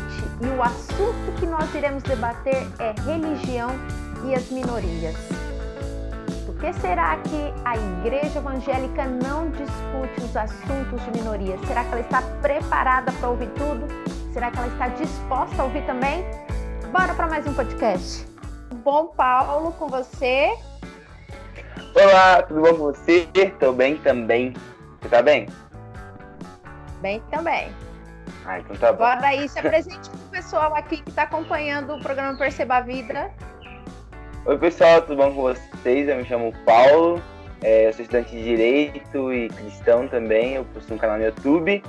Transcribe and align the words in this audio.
Leite 0.00 0.28
e 0.40 0.46
o 0.46 0.62
assunto 0.62 1.32
que 1.38 1.46
nós 1.46 1.72
iremos 1.74 2.02
debater 2.02 2.66
é 2.78 2.94
religião 3.02 3.70
e 4.24 4.34
as 4.34 4.48
minorias. 4.50 5.16
Por 6.46 6.54
que 6.56 6.72
será 6.74 7.16
que 7.18 7.54
a 7.64 7.76
igreja 7.76 8.38
evangélica 8.38 9.06
não 9.06 9.50
discute 9.50 10.20
os 10.22 10.36
assuntos 10.36 11.02
de 11.04 11.10
minorias? 11.18 11.60
Será 11.66 11.84
que 11.84 11.92
ela 11.92 12.00
está 12.00 12.22
preparada 12.42 13.12
para 13.12 13.28
ouvir 13.28 13.48
tudo? 13.50 13.86
Será 14.32 14.50
que 14.50 14.58
ela 14.58 14.68
está 14.68 14.88
disposta 14.88 15.62
a 15.62 15.64
ouvir 15.64 15.84
também? 15.86 16.24
Bora 16.92 17.14
para 17.14 17.28
mais 17.28 17.46
um 17.46 17.54
podcast. 17.54 18.26
Bom, 18.84 19.08
Paulo, 19.08 19.72
com 19.72 19.88
você. 19.88 20.50
Olá, 21.94 22.42
tudo 22.42 22.60
bom 22.60 22.74
com 22.74 22.92
você? 22.92 23.28
Estou 23.34 23.72
bem 23.72 23.96
também. 23.98 24.54
Você 25.00 25.08
tá 25.08 25.22
bem? 25.22 25.48
Bem 27.00 27.22
também. 27.30 27.72
Ah, 28.44 28.58
então 28.58 28.76
tá 28.76 28.92
bom. 28.92 28.98
Bora 28.98 29.26
aí, 29.26 29.48
se 29.48 29.58
apresente 29.58 30.08
pro 30.08 30.18
pessoal 30.30 30.74
aqui 30.74 31.02
que 31.02 31.10
está 31.10 31.22
acompanhando 31.24 31.94
o 31.94 32.00
programa 32.00 32.36
Perceba 32.36 32.76
a 32.76 32.80
Vida. 32.80 33.30
Oi, 34.46 34.58
pessoal, 34.58 35.02
tudo 35.02 35.16
bom 35.16 35.34
com 35.34 35.42
vocês? 35.42 36.08
Eu 36.08 36.16
me 36.16 36.24
chamo 36.24 36.52
Paulo, 36.64 37.22
é, 37.62 37.88
eu 37.88 37.92
sou 37.92 38.02
estudante 38.02 38.30
de 38.30 38.42
Direito 38.42 39.32
e 39.32 39.48
cristão 39.48 40.08
também. 40.08 40.54
Eu 40.54 40.64
possuo 40.64 40.96
um 40.96 40.98
canal 40.98 41.18
no 41.18 41.24
YouTube, 41.24 41.82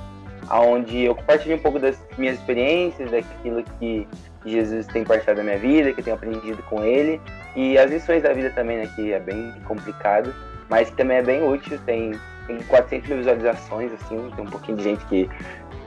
onde 0.50 1.04
eu 1.04 1.14
compartilho 1.14 1.56
um 1.56 1.60
pouco 1.60 1.78
das 1.78 1.98
minhas 2.18 2.38
experiências, 2.38 3.10
daquilo 3.10 3.64
que 3.78 4.06
Jesus 4.44 4.86
tem 4.88 5.04
partilhado 5.04 5.38
da 5.38 5.44
minha 5.44 5.58
vida, 5.58 5.92
que 5.92 6.00
eu 6.00 6.04
tenho 6.04 6.16
aprendido 6.16 6.62
com 6.64 6.84
ele, 6.84 7.20
e 7.56 7.78
as 7.78 7.90
lições 7.90 8.22
da 8.22 8.32
vida 8.32 8.50
também, 8.50 8.78
né, 8.78 8.90
que 8.94 9.12
é 9.12 9.20
bem 9.20 9.54
complicado, 9.64 10.34
mas 10.68 10.90
que 10.90 10.96
também 10.96 11.18
é 11.18 11.22
bem 11.22 11.42
útil, 11.42 11.78
tem 11.86 12.12
tem 12.46 12.58
400 12.62 13.08
mil 13.08 13.18
visualizações, 13.18 13.92
assim, 13.92 14.30
tem 14.34 14.44
um 14.44 14.50
pouquinho 14.50 14.76
de 14.78 14.84
gente 14.84 15.04
que 15.06 15.30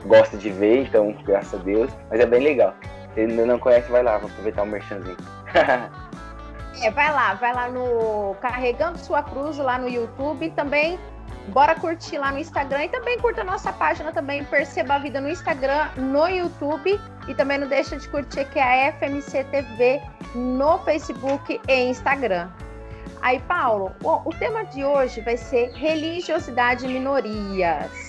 gosta 0.06 0.38
de 0.38 0.50
ver, 0.50 0.84
então, 0.84 1.12
graças 1.24 1.60
a 1.60 1.64
Deus. 1.64 1.92
Mas 2.10 2.20
é 2.20 2.26
bem 2.26 2.44
legal. 2.44 2.74
Se 3.14 3.22
ainda 3.22 3.46
não 3.46 3.60
conhece, 3.60 3.90
vai 3.92 4.04
lá, 4.04 4.18
vou 4.18 4.30
aproveitar 4.30 4.64
o 4.64 4.66
um 4.66 4.70
merchanzinho. 4.70 5.18
é, 6.82 6.92
vai 6.92 7.12
lá, 7.12 7.34
vai 7.36 7.54
lá 7.54 7.70
no 7.70 8.36
Carregando 8.42 8.98
Sua 8.98 9.24
Cruz 9.24 9.58
lá 9.58 9.78
no 9.78 9.88
YouTube 9.88 10.50
também 10.52 11.00
bora 11.50 11.76
curtir 11.76 12.18
lá 12.18 12.32
no 12.32 12.40
Instagram 12.40 12.86
e 12.86 12.90
também 12.90 13.20
curta 13.20 13.42
a 13.42 13.44
nossa 13.44 13.72
página 13.74 14.12
também, 14.12 14.44
Perceba 14.46 14.96
a 14.96 15.00
Vida 15.00 15.22
no 15.22 15.30
Instagram, 15.30 15.90
no 15.96 16.28
YouTube 16.28 17.00
e 17.28 17.36
também 17.36 17.58
não 17.58 17.68
deixa 17.68 17.98
de 17.98 18.08
curtir 18.08 18.46
que 18.46 18.60
é 18.60 18.90
a 18.90 18.94
FMC 18.94 19.44
TV 19.46 20.02
no 20.34 20.80
Facebook 20.80 21.60
e 21.68 21.74
Instagram. 21.90 22.50
Aí, 23.22 23.40
Paulo, 23.40 23.92
bom, 24.02 24.22
o 24.26 24.32
tema 24.32 24.66
de 24.66 24.84
hoje 24.84 25.22
vai 25.22 25.38
ser 25.38 25.72
religiosidade 25.72 26.86
e 26.86 26.88
minorias. 26.88 28.05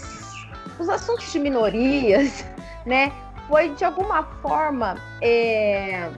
Os 0.78 0.88
assuntos 0.88 1.32
de 1.32 1.38
minorias, 1.38 2.44
né, 2.84 3.12
foi 3.48 3.70
de 3.70 3.84
alguma 3.84 4.24
forma 4.42 4.96
é, 5.22 6.10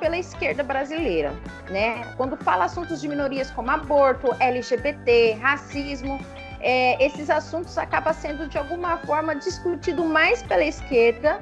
pela 0.00 0.16
esquerda 0.18 0.62
brasileira, 0.62 1.32
né? 1.70 2.12
Quando 2.16 2.36
fala 2.36 2.64
assuntos 2.64 3.00
de 3.00 3.08
minorias 3.08 3.50
como 3.50 3.70
aborto, 3.70 4.34
LGBT, 4.40 5.38
racismo, 5.40 6.20
é, 6.60 7.02
esses 7.04 7.30
assuntos 7.30 7.78
acabam 7.78 8.12
sendo 8.12 8.48
de 8.48 8.58
alguma 8.58 8.98
forma 8.98 9.34
discutido 9.34 10.04
mais 10.04 10.42
pela 10.42 10.64
esquerda 10.64 11.38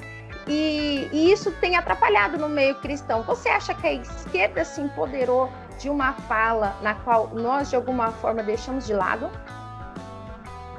e, 0.47 1.09
e, 1.13 1.33
isso 1.33 1.51
tem 1.53 1.77
atrapalhado 1.77 2.39
no 2.39 2.49
meio 2.49 2.77
cristão. 2.77 3.23
Você 3.23 3.49
acha 3.49 3.75
que 3.75 3.87
a 3.87 3.93
esquerda 3.95 4.65
se 4.65 4.81
empoderou 4.81 5.51
de 5.81 5.91
uma 5.91 6.13
fala 6.13 6.77
na 6.83 6.95
qual 6.95 7.29
nós, 7.35 7.71
de 7.71 7.77
alguma 7.77 8.13
forma, 8.13 8.43
deixamos 8.43 8.87
de 8.87 8.95
lado? 8.95 9.29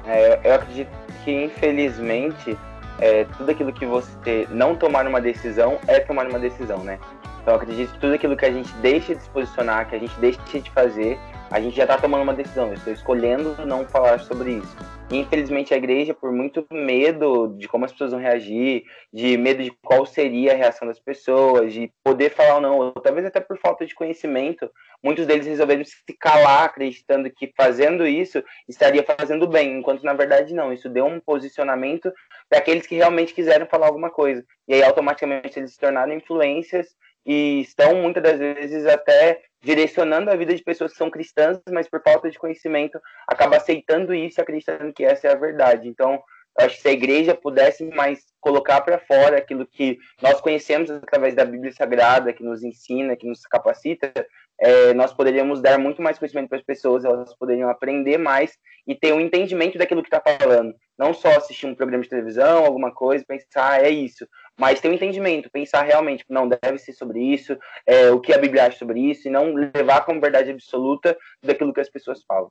É, 0.08 0.40
eu 0.42 0.54
acredito 0.54 0.90
que, 1.22 1.30
infelizmente, 1.30 2.56
é, 2.98 3.24
tudo 3.36 3.50
aquilo 3.50 3.72
que 3.72 3.84
você 3.84 4.48
não 4.50 4.74
tomar 4.74 5.06
uma 5.06 5.20
decisão 5.20 5.78
é 5.86 6.00
tomar 6.00 6.26
uma 6.26 6.38
decisão, 6.38 6.82
né? 6.82 6.98
Então, 7.42 7.54
eu 7.54 7.60
acredito 7.60 7.92
que 7.92 7.98
tudo 7.98 8.14
aquilo 8.14 8.36
que 8.36 8.44
a 8.44 8.50
gente 8.50 8.72
deixa 8.76 9.14
de 9.14 9.22
se 9.22 9.30
posicionar, 9.30 9.88
que 9.88 9.94
a 9.94 9.98
gente 9.98 10.18
deixa 10.18 10.40
de 10.58 10.70
fazer, 10.70 11.18
a 11.50 11.60
gente 11.60 11.76
já 11.76 11.84
está 11.84 11.96
tomando 11.96 12.22
uma 12.22 12.34
decisão. 12.34 12.68
Eu 12.68 12.74
estou 12.74 12.92
escolhendo 12.92 13.54
não 13.66 13.86
falar 13.86 14.18
sobre 14.20 14.52
isso. 14.52 14.76
E, 15.10 15.18
infelizmente, 15.18 15.72
a 15.72 15.76
igreja, 15.76 16.12
por 16.12 16.30
muito 16.32 16.66
medo 16.70 17.54
de 17.58 17.66
como 17.66 17.84
as 17.84 17.92
pessoas 17.92 18.12
vão 18.12 18.20
reagir, 18.20 18.84
de 19.12 19.36
medo 19.38 19.62
de 19.62 19.70
qual 19.82 20.04
seria 20.04 20.52
a 20.52 20.56
reação 20.56 20.86
das 20.86 21.00
pessoas, 21.00 21.72
de 21.72 21.90
poder 22.04 22.30
falar 22.30 22.56
ou 22.56 22.60
não, 22.60 22.78
ou 22.78 22.92
talvez 22.92 23.24
até 23.24 23.40
por 23.40 23.58
falta 23.58 23.86
de 23.86 23.94
conhecimento, 23.94 24.70
muitos 25.02 25.26
deles 25.26 25.46
resolveram 25.46 25.84
se 25.84 25.94
calar, 26.18 26.64
acreditando 26.64 27.30
que 27.30 27.52
fazendo 27.56 28.06
isso 28.06 28.42
estaria 28.68 29.02
fazendo 29.02 29.46
bem, 29.46 29.78
enquanto 29.78 30.02
na 30.02 30.14
verdade 30.14 30.54
não. 30.54 30.72
Isso 30.72 30.88
deu 30.88 31.06
um 31.06 31.20
posicionamento 31.20 32.12
para 32.48 32.58
aqueles 32.58 32.86
que 32.86 32.96
realmente 32.96 33.34
quiseram 33.34 33.66
falar 33.66 33.86
alguma 33.86 34.10
coisa. 34.10 34.44
E 34.66 34.74
aí, 34.74 34.82
automaticamente, 34.82 35.58
eles 35.58 35.72
se 35.72 35.78
tornaram 35.78 36.12
influências 36.12 36.88
e 37.24 37.60
estão 37.60 37.94
muitas 37.96 38.22
das 38.22 38.38
vezes 38.38 38.86
até 38.86 39.42
direcionando 39.62 40.30
a 40.30 40.36
vida 40.36 40.54
de 40.54 40.62
pessoas 40.62 40.92
que 40.92 40.98
são 40.98 41.10
cristãs, 41.10 41.58
mas 41.70 41.88
por 41.88 42.02
falta 42.02 42.30
de 42.30 42.38
conhecimento 42.38 43.00
acaba 43.26 43.56
aceitando 43.56 44.14
isso 44.14 44.40
e 44.40 44.42
acreditando 44.42 44.92
que 44.92 45.04
essa 45.04 45.28
é 45.28 45.32
a 45.32 45.36
verdade. 45.36 45.88
Então, 45.88 46.22
eu 46.58 46.66
acho 46.66 46.76
que 46.76 46.82
se 46.82 46.88
a 46.88 46.92
igreja 46.92 47.34
pudesse 47.34 47.84
mais 47.84 48.20
colocar 48.40 48.80
para 48.80 48.98
fora 48.98 49.38
aquilo 49.38 49.66
que 49.66 49.98
nós 50.20 50.40
conhecemos 50.40 50.90
através 50.90 51.34
da 51.34 51.44
Bíblia 51.44 51.72
Sagrada, 51.72 52.32
que 52.32 52.42
nos 52.42 52.62
ensina, 52.62 53.16
que 53.16 53.26
nos 53.26 53.42
capacita, 53.42 54.12
é, 54.60 54.92
nós 54.92 55.12
poderíamos 55.12 55.60
dar 55.60 55.78
muito 55.78 56.02
mais 56.02 56.18
conhecimento 56.18 56.48
para 56.48 56.58
as 56.58 56.64
pessoas, 56.64 57.04
elas 57.04 57.34
poderiam 57.34 57.70
aprender 57.70 58.18
mais 58.18 58.58
e 58.86 58.94
ter 58.94 59.12
um 59.12 59.20
entendimento 59.20 59.78
daquilo 59.78 60.02
que 60.02 60.14
está 60.14 60.20
falando. 60.20 60.74
Não 60.96 61.14
só 61.14 61.28
assistir 61.36 61.66
um 61.66 61.74
programa 61.74 62.02
de 62.02 62.08
televisão, 62.08 62.64
alguma 62.64 62.92
coisa, 62.92 63.24
pensar, 63.26 63.72
ah, 63.72 63.82
é 63.82 63.90
isso, 63.90 64.26
mas 64.58 64.80
ter 64.80 64.88
um 64.88 64.94
entendimento, 64.94 65.50
pensar 65.50 65.82
realmente, 65.82 66.24
não, 66.28 66.48
deve 66.48 66.78
ser 66.78 66.92
sobre 66.92 67.20
isso, 67.20 67.56
é, 67.86 68.10
o 68.10 68.20
que 68.20 68.32
a 68.32 68.38
Bíblia 68.38 68.66
acha 68.66 68.78
sobre 68.78 69.00
isso, 69.00 69.28
e 69.28 69.30
não 69.30 69.54
levar 69.54 70.04
como 70.04 70.20
verdade 70.20 70.50
absoluta 70.50 71.16
daquilo 71.42 71.72
que 71.72 71.80
as 71.80 71.88
pessoas 71.88 72.24
falam. 72.24 72.50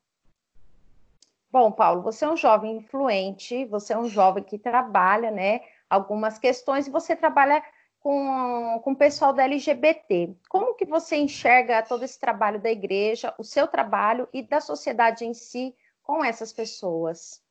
Bom, 1.52 1.72
Paulo, 1.72 2.02
você 2.02 2.24
é 2.24 2.30
um 2.30 2.38
jovem 2.38 2.78
influente, 2.78 3.66
você 3.66 3.94
é 3.94 3.98
um 3.98 4.08
jovem 4.08 4.44
que 4.44 4.58
trabalha, 4.58 5.32
né, 5.32 5.62
algumas 5.90 6.38
questões, 6.38 6.88
e 6.88 6.92
você 6.92 7.16
trabalha 7.16 7.64
com, 8.00 8.80
com 8.84 8.92
o 8.92 8.96
pessoal 8.96 9.34
da 9.34 9.44
LGBT. 9.44 10.36
Como 10.50 10.76
que 10.76 10.86
você 10.86 11.16
enxerga 11.16 11.82
todo 11.82 12.04
esse 12.04 12.20
trabalho 12.20 12.60
da 12.60 12.72
igreja, 12.72 13.34
o 13.38 13.44
seu 13.44 13.68
trabalho 13.68 14.28
e 14.34 14.42
da 14.42 14.62
sociedade 14.62 15.26
em 15.26 15.34
si 15.34 15.76
com 16.04 16.24
essas 16.24 16.54
pessoas? 16.54 17.42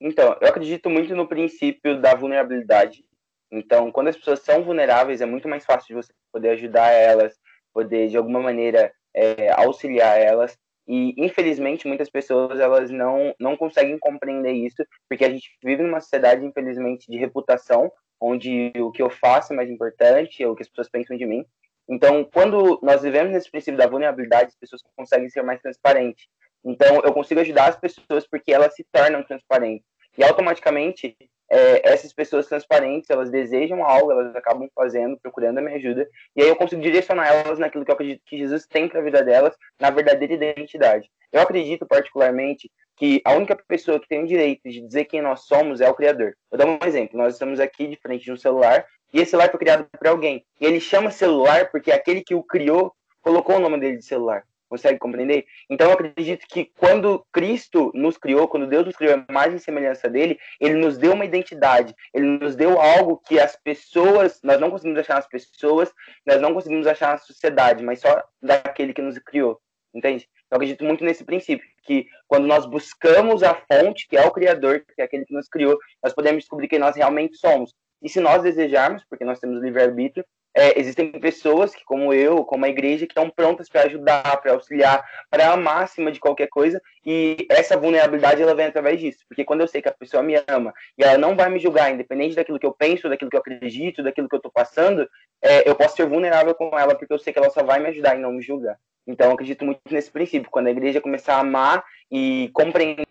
Então, 0.00 0.36
eu 0.40 0.48
acredito 0.48 0.88
muito 0.88 1.14
no 1.14 1.26
princípio 1.26 2.00
da 2.00 2.14
vulnerabilidade. 2.14 3.04
Então, 3.50 3.90
quando 3.90 4.08
as 4.08 4.16
pessoas 4.16 4.40
são 4.40 4.62
vulneráveis, 4.62 5.20
é 5.20 5.26
muito 5.26 5.48
mais 5.48 5.64
fácil 5.64 5.88
de 5.88 5.94
você 5.94 6.12
poder 6.32 6.50
ajudar 6.50 6.90
elas, 6.90 7.38
poder 7.72 8.08
de 8.08 8.16
alguma 8.16 8.40
maneira 8.40 8.92
é, 9.14 9.50
auxiliar 9.52 10.20
elas. 10.20 10.56
E 10.86 11.14
infelizmente 11.18 11.86
muitas 11.86 12.08
pessoas 12.08 12.58
elas 12.58 12.90
não 12.90 13.34
não 13.38 13.56
conseguem 13.58 13.98
compreender 13.98 14.52
isso, 14.52 14.82
porque 15.06 15.24
a 15.24 15.30
gente 15.30 15.50
vive 15.62 15.82
numa 15.82 16.00
sociedade 16.00 16.46
infelizmente 16.46 17.10
de 17.10 17.18
reputação, 17.18 17.92
onde 18.20 18.72
o 18.76 18.90
que 18.90 19.02
eu 19.02 19.10
faço 19.10 19.52
é 19.52 19.56
mais 19.56 19.70
importante, 19.70 20.42
é 20.42 20.48
o 20.48 20.54
que 20.54 20.62
as 20.62 20.68
pessoas 20.68 20.88
pensam 20.88 21.16
de 21.16 21.26
mim. 21.26 21.44
Então, 21.88 22.24
quando 22.24 22.78
nós 22.82 23.02
vivemos 23.02 23.32
nesse 23.32 23.50
princípio 23.50 23.78
da 23.78 23.86
vulnerabilidade, 23.86 24.48
as 24.48 24.56
pessoas 24.56 24.82
conseguem 24.94 25.30
ser 25.30 25.42
mais 25.42 25.60
transparentes. 25.60 26.26
Então, 26.64 27.00
eu 27.02 27.12
consigo 27.12 27.40
ajudar 27.40 27.68
as 27.68 27.76
pessoas 27.76 28.26
porque 28.26 28.52
elas 28.52 28.74
se 28.74 28.84
tornam 28.92 29.22
transparentes. 29.22 29.86
E 30.16 30.24
automaticamente, 30.24 31.16
é, 31.50 31.92
essas 31.92 32.12
pessoas 32.12 32.46
transparentes, 32.46 33.08
elas 33.10 33.30
desejam 33.30 33.84
algo, 33.84 34.12
elas 34.12 34.34
acabam 34.36 34.68
fazendo, 34.74 35.18
procurando 35.18 35.58
a 35.58 35.62
minha 35.62 35.76
ajuda. 35.76 36.08
E 36.36 36.42
aí 36.42 36.48
eu 36.48 36.56
consigo 36.56 36.82
direcionar 36.82 37.28
elas 37.28 37.58
naquilo 37.58 37.84
que 37.84 37.90
eu 37.90 37.94
acredito 37.94 38.22
que 38.26 38.38
Jesus 38.38 38.66
tem 38.66 38.88
para 38.88 39.00
a 39.00 39.02
vida 39.04 39.22
delas, 39.22 39.54
na 39.80 39.90
verdadeira 39.90 40.34
identidade. 40.34 41.10
Eu 41.32 41.40
acredito 41.40 41.86
particularmente 41.86 42.70
que 42.96 43.22
a 43.24 43.32
única 43.32 43.56
pessoa 43.56 44.00
que 44.00 44.08
tem 44.08 44.24
o 44.24 44.26
direito 44.26 44.68
de 44.68 44.80
dizer 44.80 45.04
quem 45.04 45.22
nós 45.22 45.42
somos 45.46 45.80
é 45.80 45.88
o 45.88 45.94
Criador. 45.94 46.34
Vou 46.50 46.58
dar 46.58 46.66
um 46.66 46.78
exemplo. 46.84 47.16
Nós 47.16 47.34
estamos 47.34 47.60
aqui 47.60 47.86
de 47.86 47.96
frente 47.96 48.24
de 48.24 48.32
um 48.32 48.36
celular 48.36 48.84
e 49.12 49.20
esse 49.20 49.30
celular 49.30 49.50
foi 49.50 49.60
criado 49.60 49.86
por 49.96 50.06
alguém. 50.06 50.44
E 50.60 50.66
ele 50.66 50.80
chama 50.80 51.10
celular 51.10 51.70
porque 51.70 51.92
aquele 51.92 52.22
que 52.22 52.34
o 52.34 52.42
criou 52.42 52.92
colocou 53.22 53.56
o 53.56 53.60
nome 53.60 53.78
dele 53.78 53.98
de 53.98 54.04
celular. 54.04 54.42
Consegue 54.68 54.98
compreender? 54.98 55.46
Então 55.70 55.88
eu 55.88 55.94
acredito 55.94 56.46
que 56.46 56.66
quando 56.76 57.24
Cristo 57.32 57.90
nos 57.94 58.18
criou, 58.18 58.46
quando 58.46 58.66
Deus 58.66 58.84
nos 58.84 58.96
criou 58.96 59.14
a 59.14 59.32
mais 59.32 59.54
em 59.54 59.58
semelhança 59.58 60.08
dele, 60.08 60.38
ele 60.60 60.74
nos 60.74 60.98
deu 60.98 61.14
uma 61.14 61.24
identidade, 61.24 61.94
ele 62.12 62.26
nos 62.26 62.54
deu 62.54 62.78
algo 62.78 63.20
que 63.26 63.40
as 63.40 63.56
pessoas, 63.56 64.40
nós 64.42 64.60
não 64.60 64.70
conseguimos 64.70 64.98
achar 65.00 65.14
nas 65.14 65.26
pessoas, 65.26 65.92
nós 66.26 66.40
não 66.40 66.52
conseguimos 66.52 66.86
achar 66.86 67.12
na 67.12 67.18
sociedade, 67.18 67.82
mas 67.82 68.00
só 68.00 68.22
daquele 68.42 68.92
que 68.92 69.00
nos 69.00 69.18
criou. 69.18 69.58
Entende? 69.94 70.28
Eu 70.50 70.56
acredito 70.56 70.84
muito 70.84 71.02
nesse 71.02 71.24
princípio, 71.24 71.66
que 71.82 72.06
quando 72.26 72.46
nós 72.46 72.66
buscamos 72.66 73.42
a 73.42 73.54
fonte, 73.54 74.06
que 74.06 74.16
é 74.16 74.26
o 74.26 74.30
Criador, 74.30 74.80
que 74.80 75.00
é 75.00 75.04
aquele 75.04 75.24
que 75.24 75.34
nos 75.34 75.48
criou, 75.48 75.78
nós 76.02 76.12
podemos 76.12 76.42
descobrir 76.42 76.68
quem 76.68 76.78
nós 76.78 76.94
realmente 76.94 77.36
somos. 77.36 77.74
E 78.02 78.08
se 78.08 78.20
nós 78.20 78.42
desejarmos, 78.42 79.04
porque 79.08 79.24
nós 79.24 79.40
temos 79.40 79.62
livre-arbítrio, 79.62 80.24
é, 80.58 80.76
existem 80.76 81.12
pessoas 81.12 81.72
que, 81.72 81.84
como 81.84 82.12
eu, 82.12 82.44
como 82.44 82.64
a 82.64 82.68
igreja, 82.68 83.06
que 83.06 83.12
estão 83.12 83.30
prontas 83.30 83.68
para 83.68 83.82
ajudar, 83.82 84.40
para 84.42 84.52
auxiliar, 84.52 85.04
para 85.30 85.52
amar 85.52 85.84
acima 85.84 86.10
de 86.10 86.18
qualquer 86.18 86.48
coisa, 86.48 86.82
e 87.06 87.46
essa 87.48 87.76
vulnerabilidade 87.76 88.42
ela 88.42 88.56
vem 88.56 88.66
através 88.66 88.98
disso, 88.98 89.24
porque 89.28 89.44
quando 89.44 89.60
eu 89.60 89.68
sei 89.68 89.80
que 89.80 89.88
a 89.88 89.94
pessoa 89.94 90.20
me 90.20 90.34
ama 90.48 90.74
e 90.98 91.04
ela 91.04 91.16
não 91.16 91.36
vai 91.36 91.48
me 91.48 91.60
julgar, 91.60 91.92
independente 91.92 92.34
daquilo 92.34 92.58
que 92.58 92.66
eu 92.66 92.72
penso, 92.72 93.08
daquilo 93.08 93.30
que 93.30 93.36
eu 93.36 93.40
acredito, 93.40 94.02
daquilo 94.02 94.28
que 94.28 94.34
eu 94.34 94.38
estou 94.38 94.50
passando, 94.50 95.08
é, 95.40 95.68
eu 95.68 95.76
posso 95.76 95.94
ser 95.94 96.06
vulnerável 96.06 96.52
com 96.56 96.76
ela, 96.76 96.96
porque 96.96 97.12
eu 97.12 97.18
sei 97.20 97.32
que 97.32 97.38
ela 97.38 97.50
só 97.50 97.62
vai 97.62 97.78
me 97.78 97.90
ajudar 97.90 98.16
e 98.16 98.20
não 98.20 98.32
me 98.32 98.42
julgar. 98.42 98.76
Então, 99.06 99.28
eu 99.28 99.34
acredito 99.34 99.64
muito 99.64 99.80
nesse 99.90 100.10
princípio. 100.10 100.50
Quando 100.50 100.66
a 100.66 100.70
igreja 100.70 101.00
começar 101.00 101.36
a 101.36 101.40
amar 101.40 101.82
e 102.10 102.50
compreender 102.52 103.06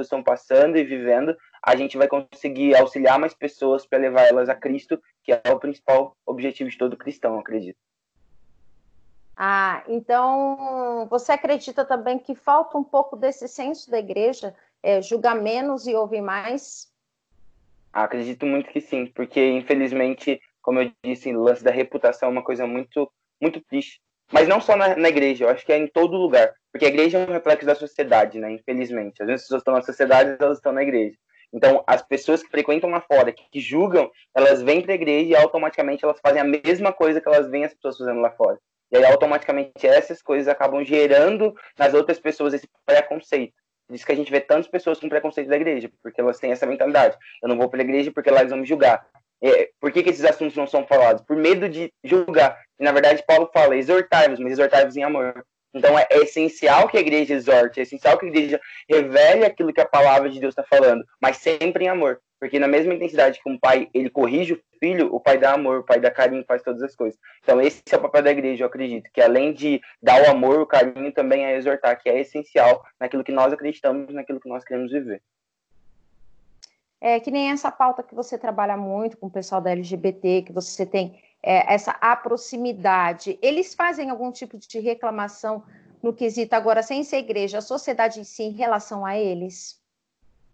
estão 0.00 0.22
passando 0.22 0.76
e 0.76 0.84
vivendo, 0.84 1.36
a 1.62 1.76
gente 1.76 1.96
vai 1.96 2.08
conseguir 2.08 2.74
auxiliar 2.74 3.18
mais 3.18 3.34
pessoas 3.34 3.86
para 3.86 3.98
levar 3.98 4.22
elas 4.22 4.48
a 4.48 4.54
Cristo, 4.54 5.00
que 5.22 5.32
é 5.32 5.42
o 5.52 5.58
principal 5.58 6.16
objetivo 6.26 6.70
de 6.70 6.78
todo 6.78 6.96
cristão, 6.96 7.38
acredito. 7.38 7.78
Ah, 9.36 9.82
então 9.88 11.06
você 11.08 11.32
acredita 11.32 11.84
também 11.84 12.18
que 12.18 12.34
falta 12.34 12.76
um 12.76 12.84
pouco 12.84 13.16
desse 13.16 13.48
senso 13.48 13.90
da 13.90 13.98
igreja, 13.98 14.54
é, 14.82 15.00
julgar 15.00 15.34
menos 15.34 15.86
e 15.86 15.94
ouvir 15.94 16.20
mais? 16.20 16.92
Acredito 17.92 18.46
muito 18.46 18.70
que 18.70 18.80
sim, 18.80 19.06
porque 19.06 19.50
infelizmente, 19.50 20.40
como 20.60 20.80
eu 20.80 20.92
disse, 21.04 21.34
o 21.34 21.42
lance 21.42 21.62
da 21.62 21.70
reputação 21.70 22.28
é 22.28 22.32
uma 22.32 22.42
coisa 22.42 22.66
muito, 22.66 23.10
muito 23.40 23.60
triste. 23.60 24.00
Mas 24.30 24.48
não 24.48 24.60
só 24.60 24.76
na, 24.76 24.96
na, 24.96 25.08
igreja, 25.08 25.44
eu 25.44 25.48
acho 25.50 25.64
que 25.64 25.72
é 25.72 25.78
em 25.78 25.86
todo 25.86 26.16
lugar. 26.16 26.54
Porque 26.72 26.86
a 26.86 26.88
igreja 26.88 27.18
é 27.18 27.28
um 27.28 27.32
reflexo 27.32 27.66
da 27.66 27.74
sociedade, 27.74 28.38
né? 28.38 28.50
Infelizmente. 28.52 29.22
As 29.22 29.42
pessoas 29.42 29.60
estão 29.60 29.74
na 29.74 29.82
sociedade 29.82 30.36
elas 30.40 30.58
estão 30.58 30.72
na 30.72 30.82
igreja. 30.82 31.16
Então, 31.52 31.84
as 31.86 32.00
pessoas 32.02 32.42
que 32.42 32.48
frequentam 32.48 32.88
lá 32.88 33.02
fora, 33.02 33.30
que, 33.30 33.44
que 33.50 33.60
julgam, 33.60 34.10
elas 34.34 34.62
vêm 34.62 34.80
para 34.80 34.92
a 34.92 34.94
igreja 34.94 35.28
e 35.28 35.36
automaticamente 35.36 36.02
elas 36.02 36.18
fazem 36.20 36.40
a 36.40 36.44
mesma 36.44 36.92
coisa 36.92 37.20
que 37.20 37.28
elas 37.28 37.50
veem 37.50 37.64
as 37.64 37.74
pessoas 37.74 37.98
fazendo 37.98 38.20
lá 38.20 38.30
fora. 38.30 38.58
E 38.90 38.96
aí, 38.96 39.04
automaticamente, 39.04 39.86
essas 39.86 40.22
coisas 40.22 40.48
acabam 40.48 40.82
gerando 40.82 41.54
nas 41.78 41.92
outras 41.92 42.18
pessoas 42.18 42.54
esse 42.54 42.68
preconceito. 42.86 43.52
Por 43.86 43.94
isso 43.94 44.06
que 44.06 44.12
a 44.12 44.16
gente 44.16 44.30
vê 44.30 44.40
tantas 44.40 44.68
pessoas 44.68 44.98
com 44.98 45.08
preconceito 45.08 45.48
da 45.48 45.56
igreja, 45.56 45.90
porque 46.02 46.20
elas 46.20 46.38
têm 46.38 46.52
essa 46.52 46.66
mentalidade. 46.66 47.16
Eu 47.42 47.48
não 47.48 47.58
vou 47.58 47.68
para 47.68 47.80
a 47.80 47.84
igreja 47.84 48.10
porque 48.10 48.30
lá 48.30 48.40
eles 48.40 48.50
vão 48.50 48.60
me 48.60 48.66
julgar. 48.66 49.06
É, 49.42 49.70
por 49.80 49.90
que, 49.90 50.02
que, 50.02 50.10
esses 50.10 50.24
assuntos 50.24 50.56
não 50.56 50.66
são 50.66 50.86
falados? 50.86 51.22
Por 51.22 51.36
medo 51.36 51.68
de 51.68 51.92
julgar. 52.04 52.58
E, 52.78 52.84
na 52.84 52.92
verdade, 52.92 53.24
Paulo 53.26 53.50
fala, 53.52 53.76
exortai-vos, 53.76 54.38
mas 54.38 54.52
exortai-vos 54.52 54.96
em 54.96 55.02
amor. 55.02 55.44
Então 55.74 55.98
é, 55.98 56.06
é, 56.10 56.18
essencial 56.18 56.88
que 56.88 56.96
a 56.96 57.00
igreja 57.00 57.34
exorte, 57.34 57.80
é 57.80 57.82
essencial 57.82 58.18
que 58.18 58.26
a 58.26 58.28
igreja 58.28 58.60
revele 58.88 59.44
aquilo 59.44 59.72
que 59.72 59.80
a 59.80 59.88
palavra 59.88 60.28
de 60.28 60.38
Deus 60.38 60.52
está 60.52 60.62
falando, 60.62 61.04
mas 61.20 61.38
sempre 61.38 61.84
em 61.84 61.88
amor. 61.88 62.20
Porque 62.38 62.58
na 62.58 62.66
mesma 62.66 62.92
intensidade 62.92 63.40
que 63.40 63.48
um 63.48 63.58
pai 63.58 63.88
ele 63.94 64.10
corrige 64.10 64.54
o 64.54 64.60
filho, 64.80 65.14
o 65.14 65.20
pai 65.20 65.38
dá 65.38 65.54
amor, 65.54 65.78
o 65.78 65.84
pai 65.84 66.00
dá 66.00 66.10
carinho, 66.10 66.44
faz 66.44 66.60
todas 66.60 66.82
as 66.82 66.94
coisas. 66.94 67.18
Então 67.42 67.60
esse 67.60 67.82
é 67.90 67.96
o 67.96 68.00
papel 68.00 68.22
da 68.22 68.32
igreja, 68.32 68.64
eu 68.64 68.66
acredito, 68.66 69.08
que 69.12 69.20
além 69.20 69.52
de 69.52 69.80
dar 70.02 70.20
o 70.22 70.30
amor, 70.30 70.60
o 70.60 70.66
carinho, 70.66 71.12
também 71.12 71.46
é 71.46 71.56
exortar, 71.56 72.00
que 72.02 72.08
é 72.08 72.20
essencial 72.20 72.84
naquilo 72.98 73.24
que 73.24 73.32
nós 73.32 73.52
acreditamos, 73.52 74.12
naquilo 74.12 74.40
que 74.40 74.48
nós 74.48 74.64
queremos 74.64 74.90
viver. 74.90 75.22
É 77.00 77.18
que 77.18 77.32
nem 77.32 77.50
essa 77.50 77.70
pauta 77.70 78.02
que 78.02 78.14
você 78.14 78.38
trabalha 78.38 78.76
muito 78.76 79.16
com 79.16 79.26
o 79.26 79.30
pessoal 79.30 79.60
da 79.60 79.70
LGBT, 79.70 80.42
que 80.42 80.52
você 80.52 80.86
tem 80.86 81.20
é, 81.42 81.74
essa 81.74 81.92
a 82.00 82.14
proximidade, 82.14 83.38
eles 83.42 83.74
fazem 83.74 84.10
algum 84.10 84.30
tipo 84.30 84.56
de 84.56 84.78
reclamação 84.78 85.64
no 86.02 86.12
quesito 86.12 86.54
agora, 86.54 86.82
sem 86.82 87.02
ser 87.04 87.18
igreja, 87.18 87.58
a 87.58 87.62
sociedade 87.62 88.20
em 88.20 88.24
si, 88.24 88.44
em 88.44 88.52
relação 88.52 89.04
a 89.04 89.18
eles? 89.18 89.80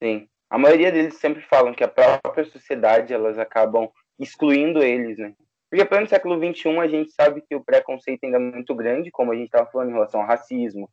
Sim. 0.03 0.29
A 0.51 0.57
maioria 0.57 0.91
deles 0.91 1.15
sempre 1.17 1.43
falam 1.43 1.75
que 1.75 1.85
a 1.85 1.89
própria 1.89 2.45
sociedade, 2.45 3.13
elas 3.13 3.39
acabam 3.39 3.91
excluindo 4.19 4.83
eles, 4.83 5.19
né? 5.19 5.35
Porque 5.71 5.85
pelo 5.85 6.09
século 6.09 6.37
XXI 6.37 6.79
a 6.79 6.89
gente 6.89 7.13
sabe 7.13 7.43
que 7.43 7.55
o 7.55 7.63
preconceito 7.63 8.25
ainda 8.25 8.39
é 8.39 8.41
muito 8.41 8.75
grande, 8.75 9.11
como 9.11 9.33
a 9.33 9.35
gente 9.35 9.47
estava 9.47 9.71
falando 9.71 9.91
em 9.91 9.93
relação 9.93 10.21
ao 10.21 10.27
racismo 10.27 10.89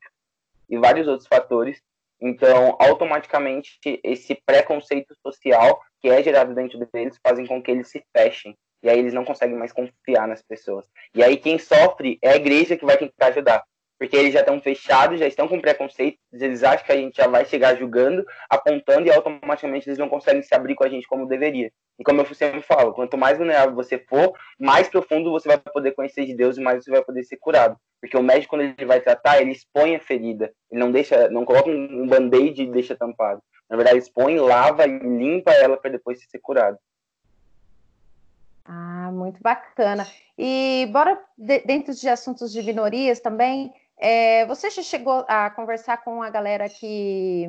e 0.69 0.77
vários 0.77 1.07
outros 1.07 1.27
fatores. 1.27 1.81
Então, 2.19 2.75
automaticamente, 2.79 3.79
esse 4.03 4.35
preconceito 4.45 5.15
social 5.21 5.81
que 6.01 6.09
é 6.09 6.21
gerado 6.21 6.53
dentro 6.53 6.77
deles 6.91 7.17
fazem 7.25 7.45
com 7.45 7.61
que 7.61 7.71
eles 7.71 7.89
se 7.89 8.03
fechem 8.11 8.57
e 8.85 8.89
aí 8.89 8.99
eles 8.99 9.13
não 9.13 9.25
conseguem 9.25 9.57
mais 9.57 9.73
confiar 9.73 10.27
nas 10.27 10.43
pessoas. 10.43 10.85
E 11.15 11.23
aí 11.23 11.37
quem 11.37 11.57
sofre 11.57 12.19
é 12.21 12.29
a 12.29 12.35
igreja 12.35 12.77
que 12.77 12.85
vai 12.85 12.95
tentar 12.95 13.27
ajudar. 13.27 13.63
Porque 13.97 14.15
eles 14.15 14.31
já 14.31 14.41
estão 14.41 14.61
fechados, 14.61 15.19
já 15.19 15.25
estão 15.25 15.47
com 15.47 15.59
preconceito, 15.59 16.19
eles 16.31 16.63
acham 16.63 16.85
que 16.85 16.91
a 16.91 16.97
gente 16.97 17.15
já 17.15 17.27
vai 17.27 17.45
chegar 17.45 17.75
julgando, 17.77 18.23
apontando, 18.47 19.07
e 19.07 19.11
automaticamente 19.11 19.89
eles 19.89 19.97
não 19.97 20.07
conseguem 20.07 20.43
se 20.43 20.53
abrir 20.53 20.75
com 20.75 20.83
a 20.83 20.89
gente 20.89 21.07
como 21.07 21.25
deveria. 21.25 21.71
E 21.97 22.03
como 22.03 22.21
eu 22.21 22.33
sempre 22.35 22.61
falo, 22.61 22.93
quanto 22.93 23.17
mais 23.17 23.37
vulnerável 23.37 23.73
você 23.73 23.97
for, 23.97 24.33
mais 24.59 24.87
profundo 24.87 25.31
você 25.31 25.47
vai 25.47 25.57
poder 25.57 25.93
conhecer 25.93 26.25
de 26.25 26.35
Deus 26.35 26.57
e 26.57 26.61
mais 26.61 26.83
você 26.83 26.91
vai 26.91 27.03
poder 27.03 27.23
ser 27.23 27.37
curado. 27.37 27.77
Porque 27.99 28.17
o 28.17 28.21
médico, 28.21 28.51
quando 28.51 28.63
ele 28.77 28.85
vai 28.85 29.01
tratar, 29.01 29.41
ele 29.41 29.51
expõe 29.51 29.95
a 29.95 29.99
ferida. 29.99 30.53
Ele 30.69 30.79
não 30.79 30.91
deixa, 30.91 31.27
não 31.29 31.43
coloca 31.43 31.69
um 31.69 32.05
band-aid 32.05 32.61
e 32.61 32.71
deixa 32.71 32.95
tampado. 32.95 33.41
Na 33.67 33.77
verdade, 33.77 33.97
expõe, 33.97 34.37
lava 34.37 34.85
e 34.85 34.99
limpa 34.99 35.51
ela 35.53 35.75
para 35.75 35.89
depois 35.89 36.19
ser 36.29 36.39
curado. 36.39 36.77
Ah, 38.65 39.11
muito 39.13 39.39
bacana. 39.41 40.07
E 40.37 40.89
bora, 40.91 41.21
de, 41.37 41.59
dentro 41.59 41.93
de 41.93 42.09
assuntos 42.09 42.51
de 42.51 42.63
minorias 42.63 43.19
também, 43.19 43.71
é, 43.97 44.45
você 44.47 44.69
já 44.69 44.81
chegou 44.81 45.23
a 45.27 45.49
conversar 45.51 46.03
com 46.03 46.21
a 46.23 46.29
galera 46.29 46.67
que, 46.67 47.47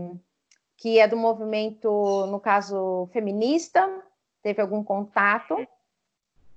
que 0.76 0.98
é 0.98 1.08
do 1.08 1.16
movimento, 1.16 2.26
no 2.26 2.38
caso, 2.38 3.08
feminista? 3.12 3.88
Teve 4.42 4.60
algum 4.60 4.84
contato? 4.84 5.66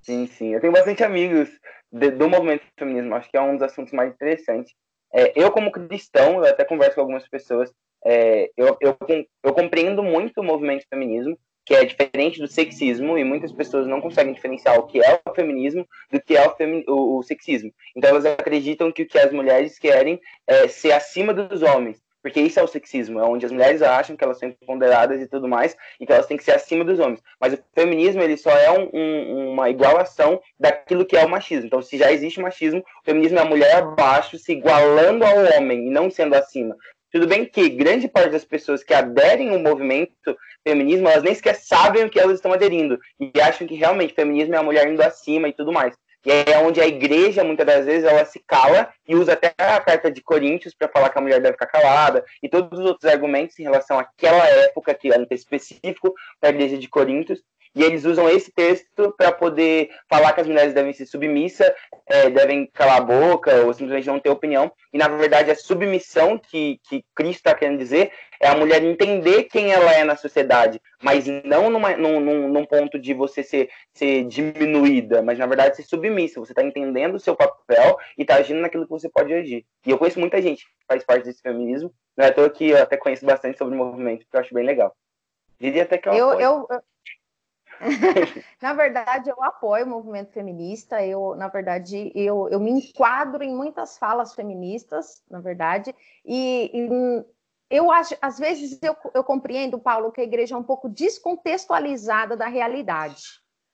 Sim, 0.02 0.28
sim. 0.28 0.54
Eu 0.54 0.60
tenho 0.60 0.74
bastante 0.74 1.04
amigos 1.04 1.50
de, 1.92 2.12
do 2.12 2.30
movimento 2.30 2.64
feminismo. 2.78 3.16
Acho 3.16 3.30
que 3.30 3.38
é 3.38 3.42
um 3.42 3.54
dos 3.54 3.64
assuntos 3.64 3.94
mais 3.94 4.12
interessantes. 4.12 4.74
É, 5.14 5.32
eu, 5.42 5.52
como 5.52 5.72
cristão, 5.72 6.44
eu 6.44 6.52
até 6.52 6.64
converso 6.66 6.96
com 6.96 7.02
algumas 7.02 7.28
pessoas, 7.28 7.74
é, 8.06 8.52
eu, 8.56 8.78
eu, 8.80 8.98
eu 9.44 9.54
compreendo 9.54 10.04
muito 10.04 10.42
o 10.42 10.44
movimento 10.44 10.86
feminismo, 10.88 11.38
que 11.70 11.76
é 11.76 11.86
diferente 11.86 12.40
do 12.40 12.48
sexismo, 12.48 13.16
e 13.16 13.24
muitas 13.24 13.52
pessoas 13.52 13.86
não 13.86 14.02
conseguem 14.02 14.34
diferenciar 14.34 14.80
o 14.80 14.88
que 14.88 15.00
é 15.06 15.22
o 15.24 15.36
feminismo 15.36 15.88
do 16.12 16.20
que 16.20 16.36
é 16.36 16.48
o, 16.48 16.56
femi 16.56 16.84
o, 16.88 17.20
o 17.20 17.22
sexismo. 17.22 17.72
Então 17.96 18.10
elas 18.10 18.26
acreditam 18.26 18.92
que 18.92 19.04
o 19.04 19.08
que 19.08 19.20
as 19.20 19.32
mulheres 19.32 19.78
querem 19.78 20.20
é 20.48 20.68
ser 20.68 20.94
acima 20.94 21.32
dos 21.32 21.62
homens, 21.62 22.02
porque 22.24 22.42
isso 22.42 22.60
é 22.60 22.64
o 22.64 22.68
sexismo, 22.68 23.20
é 23.20 23.24
onde 23.24 23.46
as 23.46 23.52
mulheres 23.52 23.84
acham 23.84 24.16
que 24.16 24.24
elas 24.24 24.40
são 24.40 24.52
ponderadas 24.66 25.22
e 25.22 25.28
tudo 25.28 25.48
mais, 25.48 25.78
e 26.00 26.08
que 26.08 26.12
elas 26.12 26.26
têm 26.26 26.38
que 26.38 26.44
ser 26.44 26.54
acima 26.54 26.84
dos 26.84 26.98
homens. 26.98 27.22
Mas 27.40 27.54
o 27.54 27.60
feminismo, 27.76 28.24
ele 28.24 28.36
só 28.36 28.50
é 28.50 28.72
um, 28.72 28.90
um, 28.92 29.52
uma 29.52 29.70
igualação 29.70 30.42
daquilo 30.60 31.06
que 31.06 31.16
é 31.16 31.24
o 31.24 31.30
machismo. 31.30 31.68
Então, 31.68 31.84
se 31.84 32.00
já 32.00 32.12
existe 32.12 32.42
machismo, 32.42 32.80
o 32.80 33.06
feminismo 33.06 33.38
é 33.38 33.42
a 33.44 33.46
mulher 33.46 33.76
abaixo 33.76 34.40
se 34.40 34.54
igualando 34.54 35.24
ao 35.24 35.38
homem 35.56 35.86
e 35.86 35.90
não 35.92 36.10
sendo 36.10 36.34
acima. 36.34 36.76
Tudo 37.12 37.28
bem 37.28 37.46
que 37.46 37.70
grande 37.70 38.08
parte 38.08 38.32
das 38.32 38.46
pessoas 38.46 38.84
que 38.84 38.94
aderem 38.94 39.50
ao 39.50 39.60
movimento 39.60 40.38
feminismo, 40.68 41.08
elas 41.08 41.24
nem 41.24 41.34
sequer 41.34 41.56
sabem 41.56 42.06
o 42.06 42.10
que 42.10 42.20
elas 42.20 42.36
estão 42.36 42.54
aderindo. 42.54 43.00
E 43.20 43.42
acham 43.42 43.66
que 43.68 43.76
realmente 43.76 44.14
feminismo 44.14 44.56
é 44.56 44.58
a 44.58 44.64
mulher 44.64 44.88
indo 44.88 45.02
acima 45.02 45.48
e 45.48 45.54
tudo 45.54 45.72
mais. 45.72 45.96
E 46.26 46.32
é 46.32 46.60
onde 46.60 46.82
a 46.82 46.88
igreja, 46.88 47.44
muitas 47.44 47.66
das 47.66 47.86
vezes, 47.86 48.04
ela 48.04 48.26
se 48.26 48.40
cala 48.46 48.94
e 49.08 49.16
usa 49.16 49.34
até 49.34 49.54
a 49.58 49.80
carta 49.80 50.12
de 50.12 50.22
Coríntios 50.22 50.76
para 50.76 50.90
falar 50.90 51.10
que 51.10 51.18
a 51.18 51.22
mulher 51.22 51.42
deve 51.42 51.54
ficar 51.54 51.68
calada 51.68 52.24
e 52.44 52.50
todos 52.50 52.78
os 52.78 52.86
outros 52.86 53.10
argumentos 53.10 53.58
em 53.58 53.64
relação 53.64 53.98
àquela 53.98 54.46
época, 54.48 54.94
que 54.94 55.12
é 55.12 55.28
específico 55.32 56.14
para 56.40 56.50
a 56.50 56.54
igreja 56.54 56.78
de 56.78 56.90
Coríntios, 56.90 57.42
e 57.76 57.84
eles 57.84 58.04
usam 58.04 58.28
esse 58.30 58.52
texto 58.52 59.14
para 59.18 59.32
poder 59.32 59.90
falar 60.10 60.34
que 60.34 60.42
as 60.42 60.48
mulheres 60.48 60.74
devem 60.74 60.92
ser 60.92 61.06
submissas, 61.06 61.72
é, 62.08 62.30
devem 62.30 62.66
calar 62.74 62.98
a 62.98 63.02
boca 63.02 63.54
ou 63.62 63.74
simplesmente 63.74 64.08
não 64.08 64.20
ter 64.20 64.30
opinião. 64.30 64.72
E 64.92 64.98
na 64.98 65.08
verdade 65.08 65.52
a 65.52 65.56
submissão 65.56 66.38
que, 66.38 66.80
que 66.90 67.06
Cristo 67.16 67.38
está 67.38 67.54
querendo 67.54 67.78
dizer 67.78 68.12
é 68.42 68.48
a 68.48 68.56
mulher 68.56 68.84
entender 68.84 69.44
quem 69.44 69.72
ela 69.72 69.94
é 69.94 70.04
na 70.04 70.16
sociedade, 70.16 70.82
mas 71.02 71.26
não 71.44 71.70
numa, 71.70 71.96
num, 71.96 72.20
num, 72.20 72.48
num 72.48 72.66
ponto 72.66 72.98
de 72.98 73.14
você 73.14 73.44
ser, 73.44 73.70
ser 73.94 74.24
diminuída, 74.24 75.22
mas 75.22 75.38
na 75.38 75.46
verdade 75.46 75.76
ser 75.76 75.84
submissa. 75.84 76.40
Você 76.40 76.54
está 76.54 76.64
entendendo 76.64 77.16
o 77.16 77.20
seu 77.20 77.36
papel 77.36 77.98
e 78.18 78.24
está 78.24 78.36
agindo 78.36 78.62
naquilo 78.62 78.86
que 78.86 78.92
você 78.92 79.10
pode 79.10 79.34
agir. 79.34 79.66
E 79.86 79.92
eu 79.92 79.98
conheço 79.98 80.20
muita 80.20 80.42
gente 80.42 80.64
que 80.64 80.72
faz 80.88 81.04
parte 81.04 81.26
desse 81.26 81.42
feminismo, 81.42 81.94
não 82.18 82.26
é 82.26 82.30
à 82.30 82.34
toa 82.34 82.50
que 82.50 82.70
eu 82.70 82.82
até 82.82 82.98
conheço 82.98 83.26
bastante 83.26 83.58
sobre 83.58 83.76
o 83.76 83.78
movimento, 83.78 84.26
que 84.30 84.36
eu 84.36 84.40
acho 84.40 84.54
bem 84.54 84.66
legal. 84.66 84.96
Diria 85.60 85.84
até 85.84 85.98
que 85.98 86.08
eu, 86.08 86.14
eu, 86.14 86.40
eu, 86.40 86.68
na 88.62 88.74
verdade, 88.74 89.30
eu 89.30 89.44
apoio 89.44 89.86
o 89.86 89.90
movimento 89.90 90.32
feminista, 90.32 91.04
eu, 91.06 91.36
na 91.36 91.48
verdade, 91.48 92.12
eu, 92.14 92.50
eu 92.50 92.60
me 92.60 92.72
enquadro 92.72 93.44
em 93.44 93.56
muitas 93.56 93.98
falas 93.98 94.34
feministas, 94.34 95.24
na 95.30 95.40
verdade, 95.40 95.96
e, 96.26 96.72
e 96.74 97.26
eu 97.70 97.92
acho, 97.92 98.16
às 98.22 98.40
vezes 98.40 98.80
eu, 98.82 98.96
eu 99.14 99.24
compreendo, 99.24 99.80
Paulo, 99.80 100.12
que 100.12 100.22
a 100.22 100.24
igreja 100.24 100.56
é 100.56 100.58
um 100.58 100.64
pouco 100.64 100.90
descontextualizada 100.90 102.36
da 102.36 102.48
realidade. 102.48 103.24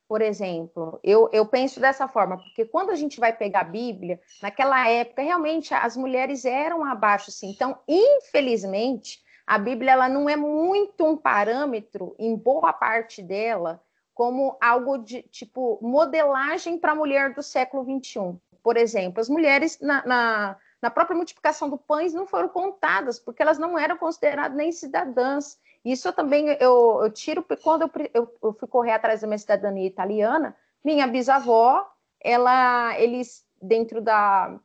Por 0.08 0.22
exemplo, 0.22 1.00
eu, 1.04 1.30
eu 1.34 1.48
penso 1.48 1.80
dessa 1.80 2.08
forma, 2.08 2.38
porque 2.38 2.66
quando 2.66 2.92
a 2.92 2.96
gente 2.96 3.20
vai 3.20 3.34
pegar 3.34 3.62
a 3.62 3.64
Bíblia, 3.64 4.20
naquela 4.42 4.88
época, 4.88 5.24
realmente 5.24 5.74
as 5.74 5.98
mulheres 5.98 6.46
eram 6.46 6.84
abaixo, 6.86 7.32
sim. 7.32 7.50
Então, 7.50 7.80
infelizmente, 7.88 9.20
a 9.48 9.58
Bíblia 9.58 9.94
ela 9.94 10.10
não 10.10 10.30
é 10.30 10.36
muito 10.36 11.06
um 11.06 11.18
parâmetro, 11.18 12.16
em 12.20 12.36
boa 12.36 12.72
parte 12.74 13.24
dela, 13.24 13.82
como 14.16 14.58
algo 14.62 14.98
de 14.98 15.24
tipo 15.24 15.78
modelagem 15.82 16.80
para 16.80 16.94
a 16.94 16.96
mulher 16.96 17.34
do 17.34 17.44
século 17.44 17.84
XXI. 17.84 18.40
Por 18.64 18.78
exemplo, 18.78 19.20
as 19.20 19.28
mulheres 19.28 19.78
na, 19.82 20.04
na, 20.06 20.58
na, 20.82 20.90
própria 20.90 21.18
multiplicação 21.18 21.70
do 21.70 21.78
pães 21.78 22.14
não 22.14 22.26
foram 22.26 22.48
contadas, 22.48 23.20
porque 23.20 23.44
elas 23.44 23.60
não 23.60 23.78
eram 23.78 23.98
consideradas 23.98 24.58
nem 24.58 24.72
cidadãs. 24.72 25.60
Isso 25.84 26.08
eu 26.08 26.14
também 26.14 26.48
eu, 26.62 27.02
eu 27.04 27.12
tiro 27.12 27.46
quando 27.62 27.84
eu, 27.84 27.92
eu, 28.14 28.36
eu 28.42 28.54
fui 28.54 28.68
correr 28.70 28.94
atrás 28.94 29.20
da 29.20 29.28
minha 29.28 29.38
cidadania 29.38 29.86
italiana, 29.86 30.56
minha 30.84 31.06
bisavó, 31.06 31.86
ela, 32.20 32.98
eles 32.98 33.46
dentro 33.62 34.02
da, 34.02 34.58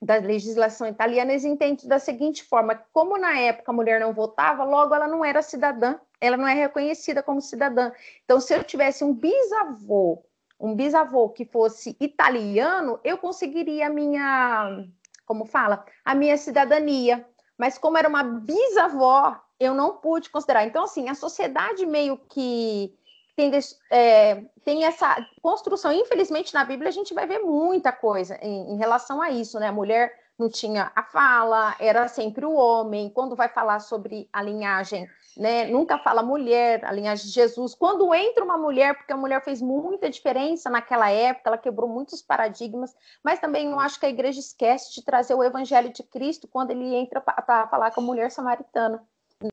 da 0.00 0.16
legislação 0.16 0.86
italiana, 0.86 1.32
eles 1.32 1.44
entendem 1.44 1.88
da 1.88 1.98
seguinte 1.98 2.44
forma: 2.44 2.80
como 2.92 3.18
na 3.18 3.38
época 3.38 3.72
a 3.72 3.74
mulher 3.74 4.00
não 4.00 4.12
votava, 4.12 4.62
logo 4.62 4.94
ela 4.94 5.08
não 5.08 5.24
era 5.24 5.42
cidadã, 5.42 5.98
ela 6.24 6.36
não 6.36 6.46
é 6.46 6.54
reconhecida 6.54 7.22
como 7.22 7.40
cidadã. 7.40 7.92
Então, 8.24 8.40
se 8.40 8.54
eu 8.54 8.64
tivesse 8.64 9.04
um 9.04 9.12
bisavô, 9.12 10.24
um 10.58 10.74
bisavô 10.74 11.28
que 11.28 11.44
fosse 11.44 11.96
italiano, 12.00 12.98
eu 13.04 13.18
conseguiria 13.18 13.86
a 13.86 13.90
minha, 13.90 14.84
como 15.26 15.44
fala, 15.44 15.84
a 16.04 16.14
minha 16.14 16.36
cidadania. 16.36 17.26
Mas 17.56 17.78
como 17.78 17.96
era 17.96 18.08
uma 18.08 18.22
bisavó, 18.22 19.40
eu 19.60 19.74
não 19.74 19.96
pude 19.96 20.30
considerar. 20.30 20.64
Então, 20.64 20.84
assim, 20.84 21.08
a 21.08 21.14
sociedade 21.14 21.86
meio 21.86 22.16
que 22.16 22.92
tem, 23.36 23.50
é, 23.90 24.44
tem 24.64 24.84
essa 24.84 25.16
construção. 25.42 25.92
Infelizmente, 25.92 26.54
na 26.54 26.64
Bíblia, 26.64 26.88
a 26.88 26.92
gente 26.92 27.14
vai 27.14 27.26
ver 27.26 27.40
muita 27.40 27.92
coisa 27.92 28.38
em, 28.42 28.72
em, 28.72 28.76
relação 28.76 29.20
a 29.20 29.30
isso, 29.30 29.58
né? 29.58 29.68
A 29.68 29.72
mulher 29.72 30.12
não 30.38 30.48
tinha 30.48 30.90
a 30.94 31.02
fala, 31.02 31.76
era 31.78 32.08
sempre 32.08 32.44
o 32.44 32.54
homem. 32.54 33.10
Quando 33.10 33.36
vai 33.36 33.48
falar 33.48 33.80
sobre 33.80 34.28
a 34.32 34.42
linhagem, 34.42 35.08
né? 35.36 35.66
Nunca 35.66 35.98
fala 35.98 36.22
mulher, 36.22 36.84
a 36.84 36.92
linhagem 36.92 37.26
de 37.26 37.32
Jesus. 37.32 37.74
Quando 37.74 38.14
entra 38.14 38.44
uma 38.44 38.56
mulher, 38.56 38.96
porque 38.96 39.12
a 39.12 39.16
mulher 39.16 39.42
fez 39.42 39.60
muita 39.60 40.08
diferença 40.10 40.70
naquela 40.70 41.10
época, 41.10 41.50
ela 41.50 41.58
quebrou 41.58 41.88
muitos 41.88 42.22
paradigmas, 42.22 42.94
mas 43.22 43.38
também 43.38 43.70
eu 43.70 43.80
acho 43.80 43.98
que 43.98 44.06
a 44.06 44.10
igreja 44.10 44.40
esquece 44.40 44.92
de 44.94 45.02
trazer 45.02 45.34
o 45.34 45.42
evangelho 45.42 45.92
de 45.92 46.02
Cristo 46.02 46.48
quando 46.48 46.70
ele 46.70 46.94
entra 46.94 47.20
para 47.20 47.66
falar 47.68 47.90
com 47.90 48.00
a 48.00 48.04
mulher 48.04 48.30
samaritana. 48.30 49.02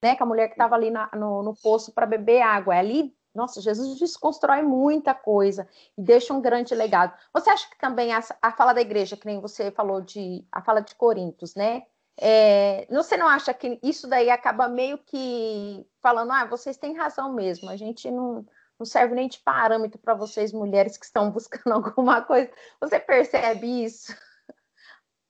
Né, 0.02 0.16
com 0.16 0.24
a 0.24 0.28
mulher 0.28 0.48
que 0.48 0.54
estava 0.54 0.76
ali 0.76 0.90
na, 0.90 1.10
no, 1.14 1.44
no 1.44 1.54
poço 1.54 1.92
para 1.92 2.06
beber 2.06 2.42
água. 2.42 2.76
É 2.76 2.80
ali 2.80 3.14
nossa, 3.34 3.62
Jesus 3.62 3.98
desconstrói 3.98 4.62
muita 4.62 5.14
coisa 5.14 5.68
e 5.98 6.02
deixa 6.02 6.34
um 6.34 6.42
grande 6.42 6.76
legado. 6.76 7.14
Você 7.34 7.50
acha 7.50 7.70
que 7.70 7.78
também 7.78 8.14
a, 8.14 8.22
a 8.42 8.52
fala 8.52 8.74
da 8.74 8.82
igreja, 8.82 9.16
que 9.16 9.26
nem 9.26 9.40
você 9.40 9.72
falou 9.72 10.02
de 10.02 10.46
a 10.52 10.62
fala 10.62 10.82
de 10.82 10.94
Coríntios, 10.96 11.56
né? 11.56 11.84
É, 12.20 12.86
você 12.90 13.18
não 13.18 13.28
acha 13.28 13.54
que 13.54 13.80
isso 13.82 14.08
daí 14.08 14.30
acaba 14.30 14.68
meio 14.68 14.98
que 14.98 15.86
falando, 16.02 16.32
ah, 16.32 16.46
vocês 16.46 16.78
têm 16.78 16.96
razão 16.96 17.34
mesmo, 17.34 17.70
a 17.70 17.76
gente 17.76 18.10
não, 18.12 18.46
não 18.78 18.86
serve 18.86 19.16
nem 19.16 19.28
de 19.28 19.40
parâmetro 19.40 20.00
para 20.00 20.14
vocês, 20.14 20.52
mulheres 20.52 20.98
que 20.98 21.06
estão 21.06 21.30
buscando 21.32 21.74
alguma 21.74 22.22
coisa. 22.22 22.52
Você 22.80 23.00
percebe 23.00 23.86
isso? 23.86 24.16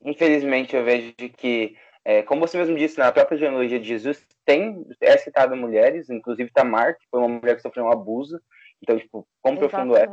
Infelizmente, 0.04 0.76
eu 0.76 0.84
vejo 0.84 1.14
que, 1.38 1.78
é, 2.04 2.24
como 2.24 2.42
você 2.42 2.58
mesmo 2.58 2.76
disse, 2.76 2.98
na 2.98 3.12
própria 3.12 3.38
genealogia 3.38 3.80
de 3.80 3.88
Jesus, 3.88 4.26
tem, 4.44 4.84
é 5.00 5.18
citado 5.18 5.56
mulheres, 5.56 6.10
inclusive 6.10 6.52
Tamar, 6.52 6.98
que 6.98 7.08
foi 7.10 7.20
uma 7.20 7.30
mulher 7.30 7.56
que 7.56 7.62
sofreu 7.62 7.86
um 7.86 7.92
abuso. 7.92 8.42
Então, 8.82 8.98
tipo, 8.98 9.28
quão 9.42 9.56
profundo 9.56 9.96
é. 9.96 10.08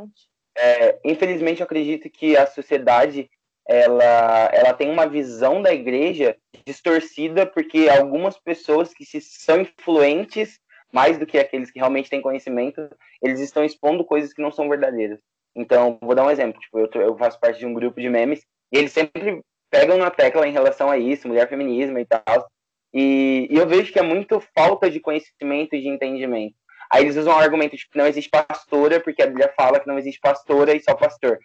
é. 0.55 0.99
Infelizmente, 1.03 1.61
eu 1.61 1.65
acredito 1.65 2.07
que 2.07 2.37
a 2.37 2.45
sociedade 2.45 3.27
ela, 3.69 4.49
ela 4.51 4.73
tem 4.73 4.89
uma 4.89 5.07
visão 5.07 5.61
da 5.61 5.71
igreja 5.71 6.35
distorcida, 6.69 7.45
porque 7.45 7.89
algumas 7.89 8.37
pessoas 8.37 8.93
que 8.93 9.03
se 9.03 9.19
são 9.19 9.61
influentes, 9.61 10.59
mais 10.91 11.17
do 11.17 11.25
que 11.25 11.37
aqueles 11.37 11.71
que 11.71 11.79
realmente 11.79 12.09
têm 12.09 12.21
conhecimento, 12.21 12.87
eles 13.21 13.39
estão 13.39 13.63
expondo 13.63 14.05
coisas 14.05 14.33
que 14.33 14.41
não 14.41 14.51
são 14.51 14.69
verdadeiras. 14.69 15.19
Então, 15.55 15.97
vou 16.01 16.15
dar 16.15 16.25
um 16.25 16.31
exemplo. 16.31 16.59
Tipo, 16.59 16.79
eu, 16.79 16.89
eu 17.01 17.17
faço 17.17 17.39
parte 17.39 17.59
de 17.59 17.65
um 17.65 17.73
grupo 17.73 17.99
de 17.99 18.09
memes 18.09 18.41
e 18.71 18.77
eles 18.77 18.91
sempre 18.91 19.41
pegam 19.69 19.97
na 19.97 20.11
tecla 20.11 20.47
em 20.47 20.51
relação 20.51 20.89
a 20.89 20.97
isso, 20.97 21.27
mulher 21.27 21.49
feminismo 21.49 21.97
e 21.97 22.05
tal. 22.05 22.47
E, 22.93 23.47
e, 23.49 23.57
eu 23.57 23.67
vejo 23.67 23.91
que 23.91 23.99
é 23.99 24.03
muito 24.03 24.41
falta 24.55 24.89
de 24.89 24.99
conhecimento 24.99 25.75
e 25.75 25.81
de 25.81 25.89
entendimento. 25.89 26.55
Aí 26.91 27.03
eles 27.03 27.17
usam 27.17 27.33
o 27.33 27.37
argumento 27.37 27.75
de 27.75 27.87
que 27.87 27.97
não 27.97 28.07
existe 28.07 28.29
pastora, 28.29 28.99
porque 28.99 29.21
a 29.21 29.27
Bíblia 29.27 29.53
fala 29.55 29.79
que 29.79 29.87
não 29.87 29.99
existe 29.99 30.19
pastora 30.19 30.75
e 30.75 30.79
só 30.79 30.95
pastor. 30.95 31.37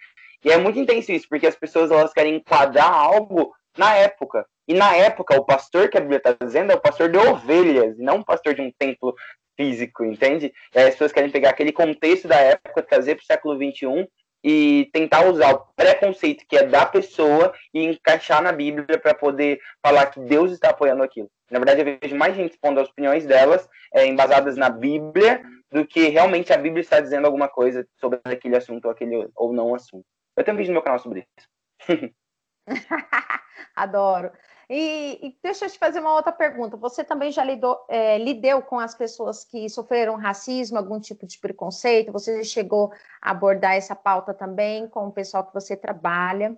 E 0.42 0.50
é 0.50 0.56
muito 0.56 0.78
intenso 0.78 1.12
isso, 1.12 1.26
porque 1.28 1.46
as 1.46 1.54
pessoas 1.54 1.90
elas 1.90 2.12
querem 2.12 2.36
enquadrar 2.36 2.90
algo 2.90 3.52
na 3.76 3.94
época. 3.96 4.46
E 4.66 4.74
na 4.74 4.94
época, 4.96 5.36
o 5.36 5.44
pastor 5.44 5.88
que 5.88 5.98
a 5.98 6.00
Bíblia 6.00 6.18
está 6.18 6.34
dizendo 6.40 6.72
é 6.72 6.74
o 6.74 6.80
pastor 6.80 7.10
de 7.10 7.18
ovelhas, 7.18 7.98
não 7.98 8.20
o 8.20 8.24
pastor 8.24 8.54
de 8.54 8.62
um 8.62 8.72
templo 8.78 9.14
físico, 9.56 10.04
entende? 10.04 10.52
E 10.74 10.78
as 10.78 10.90
pessoas 10.90 11.12
querem 11.12 11.30
pegar 11.30 11.50
aquele 11.50 11.72
contexto 11.72 12.26
da 12.26 12.36
época, 12.36 12.82
trazer 12.82 13.16
para 13.16 13.22
o 13.22 13.26
século 13.26 13.56
XXI 13.56 14.08
e 14.42 14.90
tentar 14.92 15.26
usar 15.26 15.54
o 15.54 15.66
preconceito 15.74 16.44
que 16.46 16.56
é 16.56 16.66
da 16.66 16.84
pessoa 16.84 17.54
e 17.72 17.82
encaixar 17.82 18.42
na 18.42 18.52
Bíblia 18.52 18.98
para 18.98 19.14
poder 19.14 19.58
falar 19.82 20.06
que 20.06 20.20
Deus 20.20 20.52
está 20.52 20.70
apoiando 20.70 21.02
aquilo. 21.02 21.30
Na 21.50 21.58
verdade, 21.58 21.80
eu 21.80 21.98
vejo 22.00 22.16
mais 22.16 22.34
gente 22.34 22.52
expondo 22.52 22.80
as 22.80 22.88
opiniões 22.88 23.24
delas 23.24 23.68
é, 23.94 24.06
embasadas 24.06 24.56
na 24.56 24.68
Bíblia 24.68 25.42
do 25.70 25.86
que 25.86 26.08
realmente 26.08 26.52
a 26.52 26.58
Bíblia 26.58 26.82
está 26.82 27.00
dizendo 27.00 27.26
alguma 27.26 27.48
coisa 27.48 27.86
sobre 27.98 28.20
aquele 28.24 28.56
assunto 28.56 28.84
ou, 28.84 28.90
aquele, 28.90 29.28
ou 29.34 29.52
não 29.52 29.74
assunto. 29.74 30.04
Eu 30.36 30.44
tenho 30.44 30.56
um 30.56 30.58
vídeo 30.58 30.70
no 30.70 30.74
meu 30.74 30.82
canal 30.82 30.98
sobre 30.98 31.26
isso. 31.38 31.48
Adoro. 33.74 34.30
E, 34.68 35.18
e, 35.22 35.36
deixa 35.42 35.66
eu 35.66 35.70
te 35.70 35.78
fazer 35.78 36.00
uma 36.00 36.14
outra 36.14 36.32
pergunta. 36.32 36.76
Você 36.76 37.04
também 37.04 37.30
já 37.30 37.44
lidou, 37.44 37.84
é, 37.88 38.18
lidou 38.18 38.62
com 38.62 38.78
as 38.78 38.94
pessoas 38.94 39.44
que 39.44 39.68
sofreram 39.68 40.16
racismo, 40.16 40.78
algum 40.78 40.98
tipo 40.98 41.26
de 41.26 41.38
preconceito? 41.38 42.12
Você 42.12 42.42
chegou 42.44 42.92
a 43.20 43.30
abordar 43.30 43.74
essa 43.74 43.94
pauta 43.94 44.32
também 44.32 44.88
com 44.88 45.06
o 45.06 45.12
pessoal 45.12 45.44
que 45.44 45.52
você 45.52 45.76
trabalha? 45.76 46.56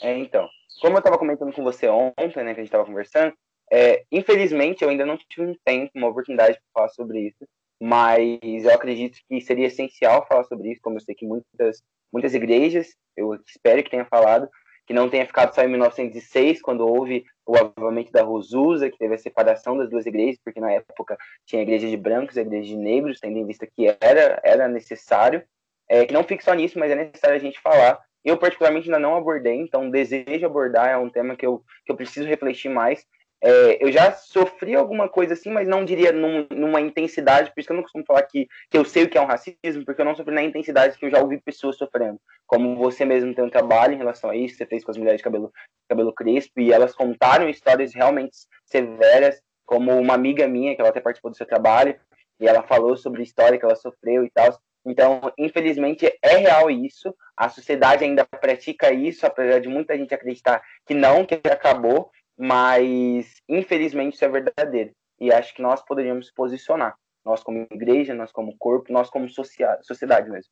É, 0.00 0.16
então, 0.16 0.48
como 0.80 0.96
eu 0.96 0.98
estava 0.98 1.18
comentando 1.18 1.52
com 1.52 1.62
você 1.62 1.88
ontem, 1.88 2.42
né, 2.42 2.54
que 2.54 2.60
a 2.60 2.64
gente 2.64 2.64
estava 2.64 2.86
conversando, 2.86 3.34
é, 3.70 4.04
infelizmente 4.10 4.82
eu 4.82 4.88
ainda 4.88 5.06
não 5.06 5.16
tive 5.16 5.46
um 5.46 5.56
tempo, 5.64 5.92
uma 5.94 6.08
oportunidade 6.08 6.54
para 6.54 6.82
falar 6.82 6.88
sobre 6.88 7.20
isso, 7.28 7.46
mas 7.80 8.40
eu 8.42 8.74
acredito 8.74 9.18
que 9.28 9.40
seria 9.40 9.66
essencial 9.66 10.26
falar 10.26 10.44
sobre 10.44 10.72
isso, 10.72 10.80
como 10.82 10.96
eu 10.96 11.00
sei 11.00 11.14
que 11.14 11.26
muitas, 11.26 11.82
muitas 12.12 12.34
igrejas, 12.34 12.94
eu 13.16 13.34
espero 13.46 13.82
que 13.82 13.90
tenha 13.90 14.04
falado, 14.04 14.48
que 14.92 14.94
não 14.94 15.08
tenha 15.08 15.24
ficado 15.24 15.54
só 15.54 15.62
em 15.62 15.68
1906, 15.68 16.60
quando 16.60 16.86
houve 16.86 17.24
o 17.46 17.56
avivamento 17.56 18.12
da 18.12 18.22
Rosusa, 18.22 18.90
que 18.90 18.98
teve 18.98 19.14
a 19.14 19.18
separação 19.18 19.74
das 19.74 19.88
duas 19.88 20.04
igrejas, 20.04 20.38
porque 20.44 20.60
na 20.60 20.70
época 20.70 21.16
tinha 21.46 21.60
a 21.60 21.62
igreja 21.62 21.88
de 21.88 21.96
brancos 21.96 22.36
e 22.36 22.40
a 22.40 22.42
igreja 22.42 22.68
de 22.68 22.76
negros, 22.76 23.18
tendo 23.18 23.38
em 23.38 23.46
vista 23.46 23.66
que 23.66 23.86
era, 23.98 24.38
era 24.44 24.68
necessário, 24.68 25.42
é, 25.88 26.04
que 26.04 26.12
não 26.12 26.22
fique 26.22 26.44
só 26.44 26.52
nisso, 26.52 26.78
mas 26.78 26.90
é 26.90 26.94
necessário 26.94 27.36
a 27.36 27.40
gente 27.40 27.58
falar. 27.58 27.98
Eu, 28.22 28.36
particularmente, 28.36 28.86
ainda 28.86 28.98
não 28.98 29.16
abordei, 29.16 29.56
então 29.56 29.90
desejo 29.90 30.44
abordar, 30.44 30.90
é 30.90 30.96
um 30.98 31.08
tema 31.08 31.36
que 31.36 31.46
eu, 31.46 31.64
que 31.86 31.90
eu 31.90 31.96
preciso 31.96 32.28
refletir 32.28 32.68
mais, 32.68 33.06
é, 33.44 33.84
eu 33.84 33.90
já 33.90 34.12
sofri 34.12 34.76
alguma 34.76 35.08
coisa 35.08 35.34
assim, 35.34 35.50
mas 35.50 35.66
não 35.66 35.84
diria 35.84 36.12
num, 36.12 36.46
numa 36.50 36.80
intensidade, 36.80 37.50
por 37.50 37.58
isso 37.58 37.66
que 37.66 37.72
eu 37.72 37.76
não 37.76 37.82
costumo 37.82 38.04
falar 38.06 38.22
que, 38.22 38.46
que 38.70 38.78
eu 38.78 38.84
sei 38.84 39.02
o 39.02 39.08
que 39.08 39.18
é 39.18 39.20
um 39.20 39.26
racismo, 39.26 39.84
porque 39.84 40.00
eu 40.00 40.04
não 40.04 40.14
sofri 40.14 40.32
na 40.32 40.44
intensidade 40.44 40.96
que 40.96 41.04
eu 41.04 41.10
já 41.10 41.20
ouvi 41.20 41.40
pessoas 41.40 41.76
sofrendo. 41.76 42.20
Como 42.46 42.76
você 42.76 43.04
mesmo 43.04 43.34
tem 43.34 43.44
um 43.44 43.50
trabalho 43.50 43.94
em 43.94 43.98
relação 43.98 44.30
a 44.30 44.36
isso, 44.36 44.56
você 44.56 44.64
fez 44.64 44.84
com 44.84 44.92
as 44.92 44.96
mulheres 44.96 45.18
de 45.18 45.24
cabelo, 45.24 45.52
cabelo 45.88 46.12
crespo, 46.12 46.60
e 46.60 46.72
elas 46.72 46.94
contaram 46.94 47.48
histórias 47.48 47.92
realmente 47.92 48.36
severas, 48.64 49.42
como 49.66 49.90
uma 49.98 50.14
amiga 50.14 50.46
minha, 50.46 50.76
que 50.76 50.80
ela 50.80 50.90
até 50.90 51.00
participou 51.00 51.30
do 51.30 51.36
seu 51.36 51.46
trabalho, 51.46 51.98
e 52.38 52.46
ela 52.46 52.62
falou 52.62 52.96
sobre 52.96 53.22
a 53.22 53.24
história 53.24 53.58
que 53.58 53.64
ela 53.64 53.74
sofreu 53.74 54.24
e 54.24 54.30
tal. 54.30 54.56
Então, 54.84 55.20
infelizmente, 55.38 56.12
é 56.22 56.36
real 56.36 56.70
isso. 56.70 57.14
A 57.36 57.48
sociedade 57.48 58.04
ainda 58.04 58.24
pratica 58.24 58.92
isso, 58.92 59.26
apesar 59.26 59.60
de 59.60 59.68
muita 59.68 59.96
gente 59.96 60.14
acreditar 60.14 60.62
que 60.86 60.94
não, 60.94 61.24
que 61.24 61.40
acabou 61.48 62.10
mas 62.38 63.34
infelizmente 63.48 64.14
isso 64.14 64.24
é 64.24 64.28
verdadeiro. 64.28 64.92
E 65.20 65.32
acho 65.32 65.54
que 65.54 65.62
nós 65.62 65.80
poderíamos 65.82 66.30
posicionar, 66.30 66.96
nós 67.24 67.42
como 67.42 67.66
igreja, 67.70 68.14
nós 68.14 68.32
como 68.32 68.56
corpo, 68.58 68.92
nós 68.92 69.08
como 69.08 69.28
sociedade 69.28 70.28
mesmo. 70.28 70.50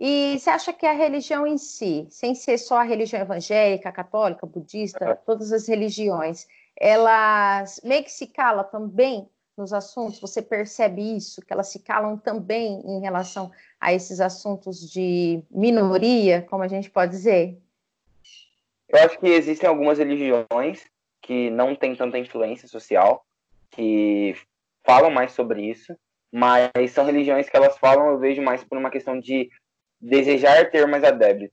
E 0.00 0.38
você 0.38 0.50
acha 0.50 0.72
que 0.72 0.86
a 0.86 0.92
religião 0.92 1.44
em 1.44 1.58
si, 1.58 2.06
sem 2.08 2.34
ser 2.34 2.56
só 2.58 2.78
a 2.78 2.84
religião 2.84 3.20
evangélica, 3.20 3.90
católica, 3.90 4.46
budista, 4.46 5.16
todas 5.26 5.52
as 5.52 5.66
religiões, 5.66 6.46
elas 6.78 7.80
meio 7.82 8.04
que 8.04 8.12
se 8.12 8.28
cala 8.28 8.62
também 8.62 9.28
nos 9.56 9.72
assuntos? 9.72 10.20
Você 10.20 10.40
percebe 10.40 11.16
isso, 11.16 11.42
que 11.42 11.52
elas 11.52 11.68
se 11.68 11.80
calam 11.80 12.16
também 12.16 12.80
em 12.86 13.00
relação 13.00 13.50
a 13.80 13.92
esses 13.92 14.20
assuntos 14.20 14.88
de 14.88 15.42
minoria, 15.50 16.42
como 16.42 16.62
a 16.62 16.68
gente 16.68 16.88
pode 16.88 17.10
dizer? 17.10 17.60
Eu 18.88 18.98
acho 19.00 19.18
que 19.18 19.26
existem 19.26 19.68
algumas 19.68 19.98
religiões 19.98 20.84
que 21.22 21.50
não 21.50 21.74
têm 21.74 21.94
tanta 21.94 22.18
influência 22.18 22.66
social, 22.66 23.24
que 23.70 24.34
falam 24.84 25.10
mais 25.10 25.32
sobre 25.32 25.62
isso, 25.62 25.94
mas 26.32 26.70
são 26.90 27.04
religiões 27.04 27.48
que 27.48 27.56
elas 27.56 27.76
falam, 27.78 28.08
eu 28.08 28.18
vejo 28.18 28.40
mais 28.40 28.64
por 28.64 28.78
uma 28.78 28.90
questão 28.90 29.18
de 29.18 29.50
desejar 30.00 30.70
ter 30.70 30.86
mais 30.86 31.04
adeptos. 31.04 31.50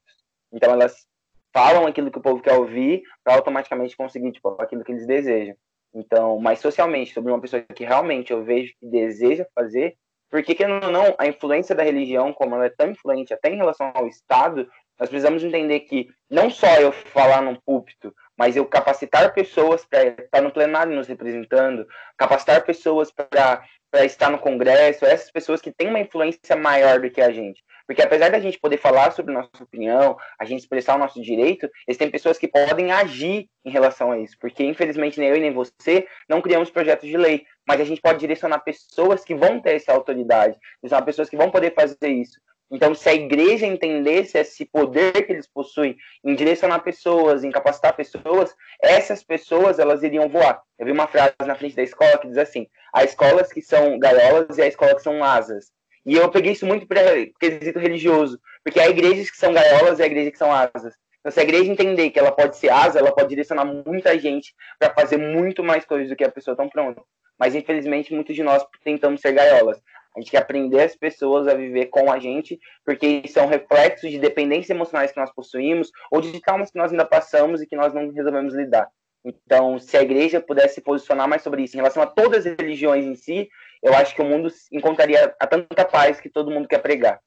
Então 0.53 0.71
elas 0.71 1.05
falam 1.53 1.85
aquilo 1.85 2.11
que 2.11 2.17
o 2.17 2.21
povo 2.21 2.41
quer 2.41 2.53
ouvir 2.53 3.01
para 3.23 3.35
automaticamente 3.35 3.97
conseguir 3.97 4.31
tipo, 4.31 4.49
aquilo 4.61 4.83
que 4.83 4.91
eles 4.91 5.07
desejam. 5.07 5.55
Então, 5.93 6.37
mas 6.39 6.59
socialmente, 6.59 7.13
sobre 7.13 7.31
uma 7.31 7.39
pessoa 7.39 7.61
que 7.61 7.85
realmente 7.85 8.31
eu 8.31 8.43
vejo 8.43 8.73
que 8.79 8.85
deseja 8.85 9.45
fazer, 9.55 9.97
Porque, 10.29 10.57
ou 10.65 10.91
não, 10.91 11.15
a 11.17 11.27
influência 11.27 11.73
da 11.73 11.83
religião, 11.83 12.33
como 12.33 12.55
ela 12.55 12.65
é 12.65 12.69
tão 12.69 12.91
influente 12.91 13.33
até 13.33 13.49
em 13.49 13.55
relação 13.55 13.91
ao 13.93 14.07
Estado, 14.07 14.69
nós 14.99 15.09
precisamos 15.09 15.43
entender 15.43 15.81
que 15.81 16.07
não 16.29 16.49
só 16.49 16.67
eu 16.79 16.91
falar 16.91 17.41
num 17.41 17.55
púlpito, 17.55 18.13
mas 18.37 18.55
eu 18.55 18.65
capacitar 18.65 19.33
pessoas 19.33 19.85
para 19.85 20.07
estar 20.07 20.41
no 20.41 20.51
plenário 20.51 20.95
nos 20.95 21.07
representando, 21.07 21.87
capacitar 22.17 22.63
pessoas 22.65 23.11
para 23.11 23.61
estar 24.05 24.29
no 24.29 24.39
Congresso, 24.39 25.05
essas 25.05 25.31
pessoas 25.31 25.61
que 25.61 25.71
têm 25.71 25.89
uma 25.89 25.99
influência 25.99 26.55
maior 26.55 26.99
do 26.99 27.09
que 27.09 27.21
a 27.21 27.31
gente. 27.31 27.63
Porque 27.87 28.01
apesar 28.01 28.31
da 28.31 28.39
gente 28.39 28.59
poder 28.59 28.77
falar 28.77 29.11
sobre 29.11 29.33
nossa 29.33 29.49
opinião, 29.61 30.17
a 30.39 30.45
gente 30.45 30.61
expressar 30.61 30.95
o 30.95 30.97
nosso 30.97 31.21
direito, 31.21 31.69
existem 31.87 32.09
pessoas 32.09 32.37
que 32.37 32.47
podem 32.47 32.91
agir 32.91 33.47
em 33.63 33.69
relação 33.69 34.11
a 34.11 34.17
isso. 34.17 34.35
Porque, 34.39 34.63
infelizmente, 34.63 35.19
nem 35.19 35.29
eu 35.29 35.35
e 35.35 35.39
nem 35.39 35.53
você 35.53 36.07
não 36.27 36.41
criamos 36.41 36.71
projetos 36.71 37.07
de 37.07 37.15
lei, 37.15 37.45
mas 37.67 37.79
a 37.79 37.83
gente 37.83 38.01
pode 38.01 38.19
direcionar 38.19 38.59
pessoas 38.59 39.23
que 39.23 39.35
vão 39.35 39.59
ter 39.59 39.75
essa 39.75 39.93
autoridade, 39.93 40.57
pessoas 41.05 41.29
que 41.29 41.37
vão 41.37 41.51
poder 41.51 41.73
fazer 41.73 42.09
isso. 42.09 42.39
Então, 42.71 42.95
se 42.95 43.07
a 43.07 43.13
igreja 43.13 43.65
entendesse 43.65 44.37
esse 44.37 44.65
poder 44.65 45.25
que 45.25 45.31
eles 45.31 45.47
possuem 45.47 45.95
em 46.23 46.33
direcionar 46.33 46.79
pessoas, 46.79 47.43
em 47.43 47.51
capacitar 47.51 47.95
pessoas, 47.95 48.55
essas 48.81 49.23
pessoas 49.23 49.77
elas 49.77 50.01
iriam 50.01 50.27
voar. 50.27 50.61
Eu 50.79 50.85
vi 50.87 50.91
uma 50.91 51.07
frase 51.07 51.35
na 51.45 51.55
frente 51.55 51.75
da 51.75 51.83
escola 51.83 52.17
que 52.17 52.27
diz 52.27 52.37
assim: 52.37 52.67
há 52.91 53.03
escolas 53.03 53.53
que 53.53 53.61
são 53.61 53.99
gaiolas 53.99 54.57
e 54.57 54.61
há 54.63 54.67
escolas 54.67 54.95
que 54.95 55.03
são 55.03 55.23
asas. 55.23 55.71
E 56.05 56.15
eu 56.15 56.29
peguei 56.29 56.53
isso 56.53 56.65
muito 56.65 56.87
para 56.87 57.01
quesito 57.39 57.79
religioso, 57.79 58.39
porque 58.63 58.79
há 58.79 58.87
igrejas 58.87 59.29
que 59.29 59.37
são 59.37 59.53
gaiolas 59.53 59.99
e 59.99 60.03
há 60.03 60.05
igrejas 60.05 60.31
que 60.33 60.37
são 60.37 60.51
asas. 60.51 60.93
Então, 61.19 61.31
se 61.31 61.39
a 61.39 61.43
igreja 61.43 61.71
entender 61.71 62.11
que 62.11 62.19
ela 62.19 62.31
pode 62.31 62.55
ser 62.55 62.69
asa, 62.69 62.99
ela 62.99 63.11
pode 63.11 63.29
direcionar 63.29 63.65
muita 63.65 64.17
gente 64.19 64.53
para 64.77 64.93
fazer 64.93 65.17
muito 65.17 65.63
mais 65.63 65.83
coisas 65.83 66.09
do 66.09 66.15
que 66.15 66.23
a 66.23 66.31
pessoa 66.31 66.55
tão 66.55 66.69
pronta. 66.69 67.01
Mas, 67.37 67.55
infelizmente, 67.55 68.13
muitos 68.13 68.35
de 68.35 68.43
nós 68.43 68.63
tentamos 68.83 69.21
ser 69.21 69.31
gaiolas. 69.31 69.81
A 70.15 70.19
gente 70.19 70.31
quer 70.31 70.37
aprender 70.37 70.81
as 70.81 70.95
pessoas 70.95 71.47
a 71.47 71.53
viver 71.53 71.87
com 71.87 72.11
a 72.11 72.19
gente, 72.19 72.59
porque 72.85 73.23
são 73.27 73.47
reflexos 73.47 74.09
de 74.09 74.17
dependências 74.17 74.69
emocionais 74.69 75.11
que 75.11 75.19
nós 75.19 75.33
possuímos 75.33 75.91
ou 76.09 76.21
de 76.21 76.39
traumas 76.39 76.71
que 76.71 76.77
nós 76.77 76.91
ainda 76.91 77.05
passamos 77.05 77.61
e 77.61 77.67
que 77.67 77.75
nós 77.75 77.93
não 77.93 78.09
resolvemos 78.11 78.53
lidar. 78.53 78.89
Então, 79.25 79.79
se 79.79 79.97
a 79.97 80.03
igreja 80.03 80.39
pudesse 80.39 80.75
se 80.75 80.81
posicionar 80.81 81.27
mais 81.27 81.41
sobre 81.41 81.63
isso, 81.63 81.75
em 81.75 81.79
relação 81.79 82.01
a 82.01 82.07
todas 82.07 82.45
as 82.45 82.55
religiões 82.57 83.05
em 83.05 83.15
si, 83.15 83.49
eu 83.81 83.93
acho 83.95 84.15
que 84.15 84.21
o 84.21 84.25
mundo 84.25 84.47
encontraria 84.71 85.35
a 85.39 85.47
tanta 85.47 85.83
paz 85.83 86.21
que 86.21 86.29
todo 86.29 86.51
mundo 86.51 86.67
quer 86.67 86.79
pregar. 86.79 87.19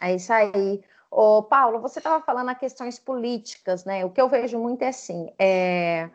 É 0.00 0.14
isso 0.14 0.32
aí. 0.32 0.82
Ô, 1.10 1.42
Paulo, 1.42 1.80
você 1.80 1.98
estava 1.98 2.22
falando 2.24 2.50
a 2.50 2.54
questões 2.54 2.98
políticas, 2.98 3.84
né? 3.84 4.04
O 4.04 4.10
que 4.10 4.20
eu 4.20 4.28
vejo 4.28 4.58
muito 4.58 4.82
é 4.82 4.88
assim, 4.88 5.32
é, 5.38 6.10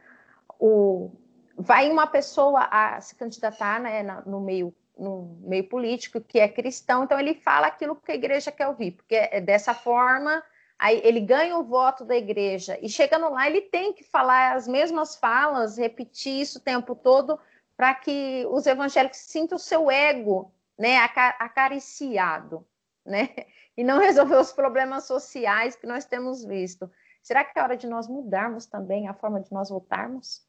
o, 0.60 1.12
vai 1.58 1.90
uma 1.90 2.06
pessoa 2.06 2.68
a 2.72 3.02
se 3.02 3.16
candidatar 3.16 3.82
né, 3.82 4.04
no 4.26 4.40
meio 4.40 4.74
no 4.98 5.38
meio 5.42 5.64
político 5.70 6.20
que 6.20 6.40
é 6.40 6.48
cristão, 6.48 7.04
então 7.04 7.20
ele 7.20 7.36
fala 7.36 7.68
aquilo 7.68 7.96
que 7.96 8.12
a 8.12 8.16
igreja 8.16 8.52
quer 8.52 8.68
ouvir, 8.68 8.94
porque 8.94 9.14
é 9.16 9.40
dessa 9.40 9.72
forma 9.72 10.44
aí 10.80 11.00
ele 11.04 11.20
ganha 11.20 11.56
o 11.56 11.64
voto 11.64 12.04
da 12.04 12.16
igreja 12.16 12.80
e 12.82 12.90
chegando 12.90 13.30
lá 13.30 13.48
ele 13.48 13.62
tem 13.62 13.94
que 13.94 14.04
falar 14.04 14.56
as 14.56 14.68
mesmas 14.68 15.16
falas, 15.16 15.78
repetir 15.78 16.42
isso 16.42 16.58
o 16.58 16.62
tempo 16.62 16.96
todo 16.96 17.40
para 17.76 17.94
que 17.94 18.44
os 18.50 18.66
evangélicos 18.66 19.20
sintam 19.20 19.56
o 19.56 19.60
seu 19.60 19.92
ego, 19.92 20.52
né, 20.78 20.98
acariciado, 20.98 22.66
né, 23.06 23.30
e 23.78 23.84
não 23.84 24.00
resolver 24.00 24.38
os 24.38 24.52
problemas 24.52 25.06
sociais 25.06 25.76
que 25.76 25.86
nós 25.86 26.06
temos 26.06 26.44
visto. 26.44 26.90
Será 27.22 27.44
que 27.44 27.60
é 27.60 27.62
hora 27.62 27.78
de 27.78 27.86
nós 27.86 28.08
mudarmos 28.08 28.66
também 28.66 29.08
a 29.08 29.14
forma 29.14 29.40
de 29.40 29.52
nós 29.52 29.70
votarmos? 29.70 30.47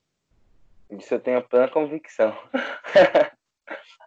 Isso 0.91 1.15
eu 1.15 1.21
tenho 1.21 1.43
plena 1.43 1.69
convicção. 1.69 2.37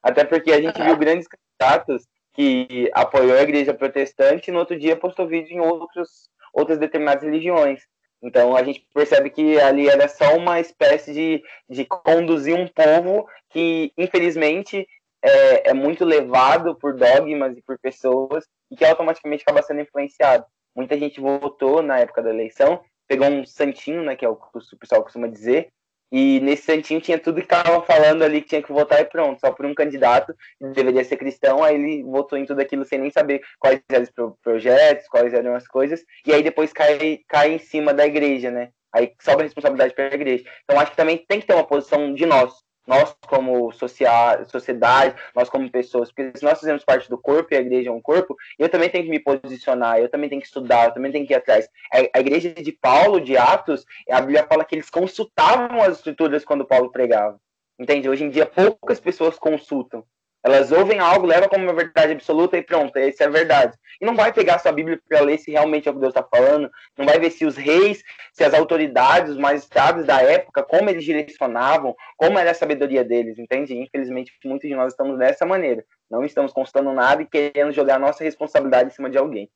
Até 0.04 0.24
porque 0.24 0.52
a 0.52 0.62
gente 0.62 0.82
viu 0.82 0.98
grandes 0.98 1.28
candidatos 1.28 2.08
que 2.34 2.90
apoiou 2.94 3.38
a 3.38 3.42
igreja 3.42 3.74
protestante 3.74 4.50
e 4.50 4.54
no 4.54 4.60
outro 4.60 4.78
dia 4.80 4.96
postou 4.96 5.28
vídeo 5.28 5.54
em 5.54 5.60
outros, 5.60 6.30
outras 6.54 6.80
determinadas 6.80 7.24
religiões. 7.24 7.82
Então 8.22 8.56
a 8.56 8.64
gente 8.64 8.86
percebe 8.94 9.30
que 9.30 9.60
ali 9.60 9.88
era 9.88 10.08
só 10.08 10.36
uma 10.36 10.60
espécie 10.60 11.14
de, 11.14 11.44
de 11.70 11.86
conduzir 11.86 12.56
um 12.56 12.68
povo 12.68 13.28
que, 13.50 13.92
infelizmente, 13.98 14.88
é, 15.22 15.70
é 15.70 15.74
muito 15.74 16.06
levado 16.06 16.76
por 16.76 16.96
dogmas 16.96 17.58
e 17.58 17.62
por 17.62 17.78
pessoas 17.80 18.46
e 18.72 18.76
que 18.76 18.86
automaticamente 18.86 19.44
acaba 19.44 19.62
sendo 19.62 19.82
influenciado. 19.82 20.46
Muita 20.76 20.98
gente 20.98 21.20
votou 21.20 21.82
na 21.82 22.00
época 22.00 22.22
da 22.22 22.30
eleição, 22.30 22.82
pegou 23.08 23.28
um 23.28 23.46
santinho, 23.46 24.04
né, 24.04 24.16
que 24.16 24.26
é 24.26 24.30
o 24.30 24.36
que 24.36 24.58
o 24.58 24.78
pessoal 24.78 25.04
costuma 25.04 25.28
dizer, 25.28 25.70
e 26.12 26.40
nesse 26.42 26.64
santinho 26.64 27.00
tinha 27.00 27.18
tudo 27.18 27.38
que 27.38 27.54
estavam 27.54 27.82
falando 27.84 28.24
ali 28.24 28.42
que 28.42 28.50
tinha 28.50 28.62
que 28.62 28.72
votar 28.72 29.00
e 29.00 29.06
pronto, 29.06 29.40
só 29.40 29.52
por 29.52 29.66
um 29.66 29.74
candidato 29.74 30.36
que 30.60 30.68
deveria 30.68 31.04
ser 31.04 31.18
cristão, 31.18 31.64
aí 31.64 31.76
ele 31.76 32.04
votou 32.04 32.38
em 32.38 32.46
tudo 32.46 32.60
aquilo 32.60 32.84
sem 32.84 33.00
nem 33.00 33.10
saber 33.10 33.42
quais 33.60 33.82
eram 33.90 34.04
os 34.04 34.36
projetos, 34.42 35.08
quais 35.08 35.34
eram 35.34 35.56
as 35.56 35.68
coisas, 35.68 36.04
e 36.26 36.34
aí 36.34 36.44
depois 36.44 36.74
cai, 36.74 37.20
cai 37.28 37.54
em 37.54 37.60
cima 37.60 37.94
da 37.94 38.06
igreja, 38.06 38.52
né? 38.52 38.70
Aí 38.94 39.14
sobra 39.22 39.44
a 39.44 39.46
responsabilidade 39.46 39.94
para 39.94 40.10
a 40.10 40.14
igreja. 40.14 40.44
Então 40.64 40.80
acho 40.80 40.92
que 40.92 40.98
também 40.98 41.18
tem 41.18 41.40
que 41.40 41.48
ter 41.48 41.54
uma 41.54 41.66
posição 41.66 42.14
de 42.14 42.26
nós, 42.26 42.54
nós 42.92 43.16
como 43.26 43.72
sociedade, 43.72 45.16
nós 45.34 45.50
como 45.50 45.72
pessoas, 45.72 46.12
porque 46.12 46.38
se 46.38 46.44
nós 46.44 46.60
fazemos 46.60 46.84
parte 46.84 47.10
do 47.10 47.18
corpo 47.18 47.54
e 47.54 47.58
a 47.58 47.62
igreja 47.62 47.90
é 47.90 47.94
um 47.94 48.02
corpo, 48.02 48.36
eu 48.60 48.68
também 48.68 48.90
tenho 48.90 49.06
que 49.06 49.10
me 49.10 49.20
posicionar, 49.20 49.98
eu 49.98 50.10
também 50.10 50.30
tenho 50.30 50.42
que 50.42 50.48
estudar, 50.48 50.88
eu 50.88 50.94
também 50.94 51.10
tenho 51.10 51.26
que 51.26 51.34
ir 51.34 51.38
atrás. 51.38 51.70
A, 51.94 52.18
a 52.18 52.20
igreja 52.20 52.54
de 52.54 52.72
Paulo, 52.74 53.22
de 53.22 53.38
Atos, 53.38 53.86
a 54.10 54.20
Bíblia 54.20 54.46
fala 54.46 54.66
que 54.66 54.76
eles 54.76 54.90
consultavam 54.90 55.82
as 55.82 55.98
escrituras 55.98 56.44
quando 56.44 56.66
Paulo 56.66 56.92
pregava. 56.92 57.40
Entende? 57.80 58.10
Hoje 58.10 58.26
em 58.26 58.30
dia 58.30 58.46
poucas 58.46 59.00
pessoas 59.00 59.40
consultam. 59.40 60.06
Elas 60.44 60.72
ouvem 60.72 61.00
algo, 61.00 61.28
levam 61.28 61.48
como 61.48 61.64
uma 61.64 61.74
verdade 61.74 62.14
absoluta 62.14 62.58
e 62.58 62.64
pronto, 62.64 62.96
essa 62.98 63.24
é 63.24 63.28
a 63.28 63.30
verdade. 63.30 63.78
E 64.00 64.06
não 64.06 64.16
vai 64.16 64.34
pegar 64.34 64.58
sua 64.58 64.72
Bíblia 64.72 65.00
para 65.08 65.22
ler 65.22 65.38
se 65.38 65.52
realmente 65.52 65.88
é 65.88 65.92
o 65.92 65.94
que 65.94 66.00
Deus 66.00 66.16
está 66.16 66.24
falando, 66.24 66.70
não 66.98 67.06
vai 67.06 67.20
ver 67.20 67.30
se 67.30 67.46
os 67.46 67.56
reis, 67.56 68.04
se 68.34 68.44
as 68.44 68.54
autoridades, 68.54 69.32
os 69.32 69.38
magistrados 69.38 70.06
da 70.06 70.20
época, 70.22 70.64
como 70.64 70.90
eles 70.90 71.04
direcionavam, 71.04 71.96
como 72.18 72.40
era 72.40 72.52
a 72.52 72.56
sabedoria 72.56 73.04
deles, 73.04 73.38
entende? 73.38 73.78
Infelizmente, 73.78 74.34
muitos 74.44 74.68
de 74.68 74.76
nós 74.76 74.94
estamos 74.94 75.20
dessa 75.20 75.46
maneira. 75.46 75.86
Não 76.10 76.26
estamos 76.26 76.52
consultando 76.52 76.92
nada 76.92 77.22
e 77.22 77.28
querendo 77.28 77.72
jogar 77.72 77.96
a 77.96 78.00
nossa 78.00 78.24
responsabilidade 78.24 78.90
em 78.90 78.96
cima 78.96 79.10
de 79.10 79.20
alguém. 79.20 79.50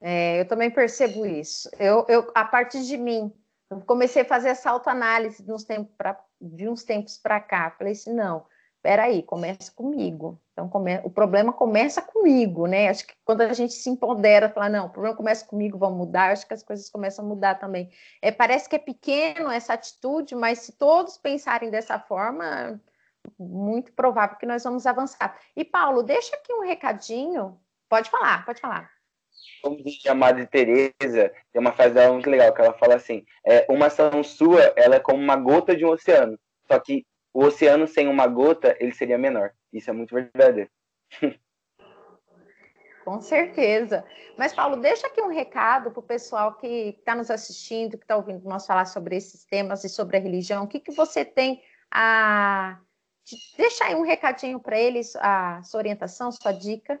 É, 0.00 0.40
eu 0.40 0.48
também 0.48 0.70
percebo 0.70 1.26
isso. 1.26 1.70
Eu, 1.78 2.06
eu, 2.08 2.30
a 2.34 2.44
partir 2.44 2.82
de 2.84 2.96
mim, 2.96 3.30
eu 3.70 3.80
comecei 3.82 4.22
a 4.22 4.24
fazer 4.24 4.48
essa 4.48 4.70
autoanálise 4.70 5.42
de 5.42 6.68
uns 6.68 6.84
tempos 6.84 7.18
para 7.18 7.40
cá. 7.40 7.70
Falei 7.70 7.92
assim, 7.92 8.12
não, 8.12 8.44
peraí, 8.82 9.22
começa 9.22 9.72
comigo. 9.72 10.40
Então, 10.52 10.68
come... 10.68 11.00
o 11.04 11.10
problema 11.10 11.52
começa 11.52 12.02
comigo, 12.02 12.66
né? 12.66 12.88
Acho 12.88 13.06
que 13.06 13.14
quando 13.24 13.42
a 13.42 13.52
gente 13.52 13.72
se 13.72 13.88
empodera, 13.88 14.50
fala, 14.50 14.68
não, 14.68 14.86
o 14.86 14.90
problema 14.90 15.16
começa 15.16 15.46
comigo, 15.46 15.78
vamos 15.78 15.98
mudar, 15.98 16.32
acho 16.32 16.46
que 16.46 16.52
as 16.52 16.62
coisas 16.62 16.90
começam 16.90 17.24
a 17.24 17.28
mudar 17.28 17.54
também. 17.54 17.90
É, 18.20 18.30
parece 18.30 18.68
que 18.68 18.76
é 18.76 18.78
pequeno 18.78 19.50
essa 19.50 19.74
atitude, 19.74 20.34
mas 20.34 20.58
se 20.58 20.72
todos 20.72 21.16
pensarem 21.16 21.70
dessa 21.70 21.98
forma, 21.98 22.80
muito 23.38 23.92
provável 23.92 24.36
que 24.36 24.46
nós 24.46 24.64
vamos 24.64 24.84
avançar. 24.84 25.38
E, 25.56 25.64
Paulo, 25.64 26.02
deixa 26.02 26.34
aqui 26.34 26.52
um 26.52 26.66
recadinho. 26.66 27.58
Pode 27.88 28.10
falar, 28.10 28.44
pode 28.44 28.60
falar. 28.60 28.90
Como 29.62 29.82
diz 29.82 30.04
a 30.06 30.14
Madre 30.14 30.46
Teresa, 30.46 31.32
tem 31.52 31.60
uma 31.60 31.72
frase 31.72 31.94
dela 31.94 32.12
muito 32.12 32.28
legal, 32.28 32.52
que 32.52 32.60
ela 32.60 32.72
fala 32.74 32.96
assim, 32.96 33.24
é, 33.46 33.64
uma 33.68 33.86
ação 33.86 34.22
sua, 34.22 34.60
ela 34.76 34.96
é 34.96 35.00
como 35.00 35.22
uma 35.22 35.36
gota 35.36 35.74
de 35.74 35.84
um 35.84 35.90
oceano, 35.90 36.38
só 36.66 36.78
que 36.78 37.06
o 37.32 37.44
oceano 37.44 37.86
sem 37.86 38.08
uma 38.08 38.26
gota, 38.26 38.76
ele 38.78 38.92
seria 38.92 39.18
menor. 39.18 39.52
Isso 39.72 39.90
é 39.90 39.92
muito 39.92 40.14
verdadeiro. 40.14 40.70
Com 43.04 43.20
certeza. 43.20 44.04
Mas, 44.38 44.54
Paulo, 44.54 44.76
deixa 44.76 45.06
aqui 45.06 45.20
um 45.20 45.28
recado 45.28 45.90
para 45.90 46.00
o 46.00 46.04
pessoal 46.04 46.54
que 46.54 46.96
está 46.98 47.14
nos 47.14 47.30
assistindo, 47.30 47.98
que 47.98 48.04
está 48.04 48.16
ouvindo 48.16 48.48
nós 48.48 48.66
falar 48.66 48.84
sobre 48.84 49.16
esses 49.16 49.44
temas 49.44 49.82
e 49.82 49.88
sobre 49.88 50.16
a 50.16 50.20
religião. 50.20 50.64
O 50.64 50.68
que, 50.68 50.78
que 50.78 50.92
você 50.92 51.24
tem 51.24 51.62
a. 51.90 52.78
Deixa 53.56 53.84
aí 53.84 53.94
um 53.94 54.02
recadinho 54.02 54.60
para 54.60 54.78
eles, 54.78 55.14
a 55.16 55.62
sua 55.62 55.78
orientação, 55.78 56.30
sua 56.30 56.52
dica. 56.52 57.00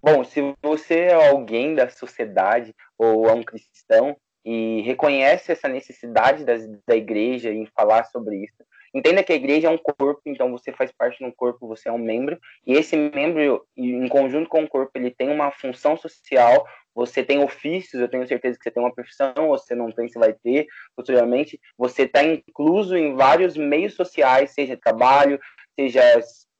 Bom, 0.00 0.22
se 0.22 0.40
você 0.62 1.00
é 1.00 1.28
alguém 1.30 1.74
da 1.74 1.88
sociedade 1.88 2.74
ou 2.96 3.28
é 3.28 3.32
um 3.32 3.42
cristão 3.42 4.16
e 4.44 4.80
reconhece 4.82 5.50
essa 5.50 5.68
necessidade 5.68 6.44
das, 6.44 6.66
da 6.86 6.94
igreja 6.94 7.50
em 7.52 7.66
falar 7.66 8.04
sobre 8.04 8.36
isso, 8.44 8.64
Entenda 8.94 9.22
que 9.22 9.32
a 9.32 9.36
igreja 9.36 9.68
é 9.68 9.70
um 9.70 9.78
corpo, 9.78 10.22
então 10.26 10.50
você 10.50 10.72
faz 10.72 10.90
parte 10.92 11.18
de 11.18 11.24
um 11.24 11.30
corpo, 11.30 11.66
você 11.66 11.88
é 11.88 11.92
um 11.92 11.98
membro, 11.98 12.38
e 12.66 12.72
esse 12.72 12.96
membro, 12.96 13.66
em 13.76 14.08
conjunto 14.08 14.48
com 14.48 14.62
o 14.62 14.68
corpo, 14.68 14.92
ele 14.94 15.10
tem 15.10 15.28
uma 15.28 15.50
função 15.50 15.96
social, 15.96 16.66
você 16.94 17.22
tem 17.22 17.42
ofícios, 17.42 18.00
eu 18.00 18.08
tenho 18.08 18.26
certeza 18.26 18.58
que 18.58 18.64
você 18.64 18.70
tem 18.70 18.82
uma 18.82 18.94
profissão, 18.94 19.32
você 19.48 19.74
não 19.74 19.92
tem, 19.92 20.08
você 20.08 20.18
vai 20.18 20.32
ter 20.32 20.66
futuramente, 20.96 21.60
você 21.76 22.02
está 22.02 22.22
incluso 22.24 22.96
em 22.96 23.14
vários 23.14 23.56
meios 23.56 23.94
sociais, 23.94 24.52
seja 24.52 24.76
trabalho, 24.76 25.38
seja 25.78 26.02